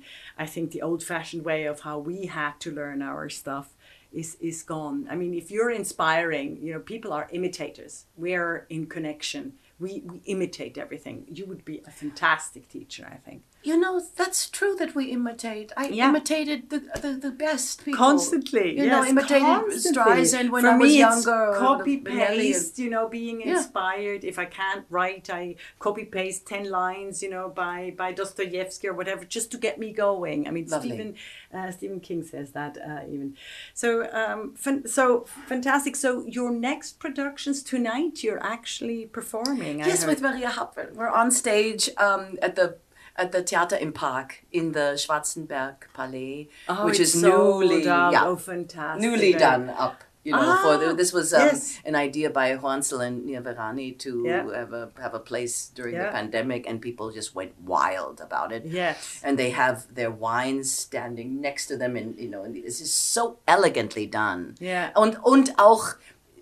[0.45, 3.69] I think the old-fashioned way of how we had to learn our stuff
[4.13, 5.07] is is gone.
[5.13, 8.07] I mean, if you're inspiring, you know, people are imitators.
[8.17, 9.45] We are in connection.
[9.81, 11.27] We, we imitate everything.
[11.39, 13.43] You would be a fantastic teacher, I think.
[13.63, 15.73] You know, that's true that we imitate.
[15.77, 16.09] I Yeah.
[16.11, 20.03] imitated the, the the best people constantly You yes, know, imitated constantly.
[20.03, 21.53] Streisand when For I was me, younger.
[21.59, 23.57] copy paste you know being Yeah.
[23.57, 28.87] inspired if i can't write i copy paste 10 lines you know by by dostoevsky
[28.91, 30.91] or whatever just to get me going i mean Lovely.
[30.91, 31.15] stephen
[31.57, 33.29] uh, stephen king says that uh, even
[33.75, 40.21] so um fan- so fantastic so your next productions tonight you're actually performing Yes, with
[40.21, 40.87] Maria Happel.
[40.95, 42.77] We're on stage um, at the
[43.19, 48.25] at the Theater im Park in the Schwarzenberg Palais, oh, which is sold newly yeah,
[48.25, 50.05] oh fantastic newly done up.
[50.25, 51.79] You know, for the, Ah, this was um, yes.
[51.87, 54.45] an idea by Hoanzl and Niavarani to Yeah.
[54.53, 56.07] have a have a place during Yeah.
[56.07, 58.63] the pandemic, and people just went wild about it.
[58.67, 62.81] yes and they have their wines standing next to them and you know and this
[62.81, 64.91] is so elegantly done Yeah.
[64.97, 65.97] und und auch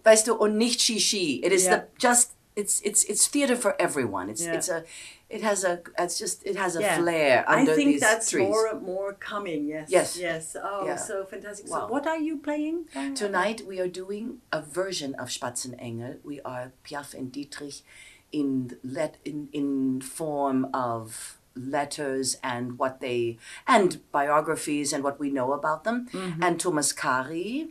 [0.05, 1.77] weißt du und nicht shishi it is Yeah.
[1.77, 4.55] the just it's it's it's theater for everyone it's Yeah.
[4.57, 4.83] it's a
[5.29, 6.99] it has a it's just it has a Yeah.
[6.99, 9.67] flair I think that's trees more more coming.
[9.67, 9.89] Yes.
[9.91, 10.17] Yes.
[10.17, 10.57] Yes.
[10.63, 10.97] Oh, Yeah.
[10.97, 11.69] so fantastic.
[11.71, 11.87] Wow.
[11.87, 12.87] So, what are you playing?
[13.15, 16.19] Tonight we are doing a version of Spatzenengel.
[16.25, 17.83] We are Piaf and Dietrich
[18.33, 25.31] in let in in form of letters and what they and biographies and what we
[25.31, 26.07] know about them.
[26.41, 27.71] And Thomas Kari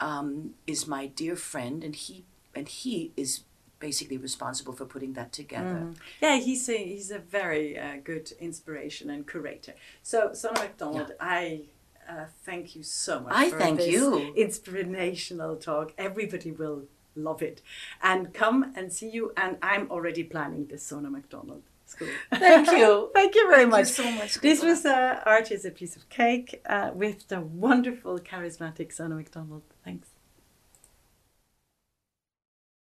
[0.00, 3.42] um, is my dear friend, and he and he is
[3.78, 5.92] basically responsible for putting that together.
[6.20, 9.74] Yeah, he's a he's a very uh, good inspiration and curator.
[10.02, 11.62] So, Sona MacDonald, I.
[12.08, 13.32] Uh, thank you so much.
[13.34, 14.32] I for thank this you.
[14.36, 15.92] Inspirational talk.
[15.98, 16.84] Everybody will
[17.16, 17.62] love it,
[18.00, 19.32] and come and see you.
[19.36, 22.08] And I'm already planning the Sona MacDonald school.
[22.30, 23.10] Thank you.
[23.14, 23.86] Thank you very Thank you much.
[23.88, 28.18] so much, This was uh, Art is a Piece of Cake uh, with the wonderful,
[28.18, 29.62] charismatic Sona MacDonald.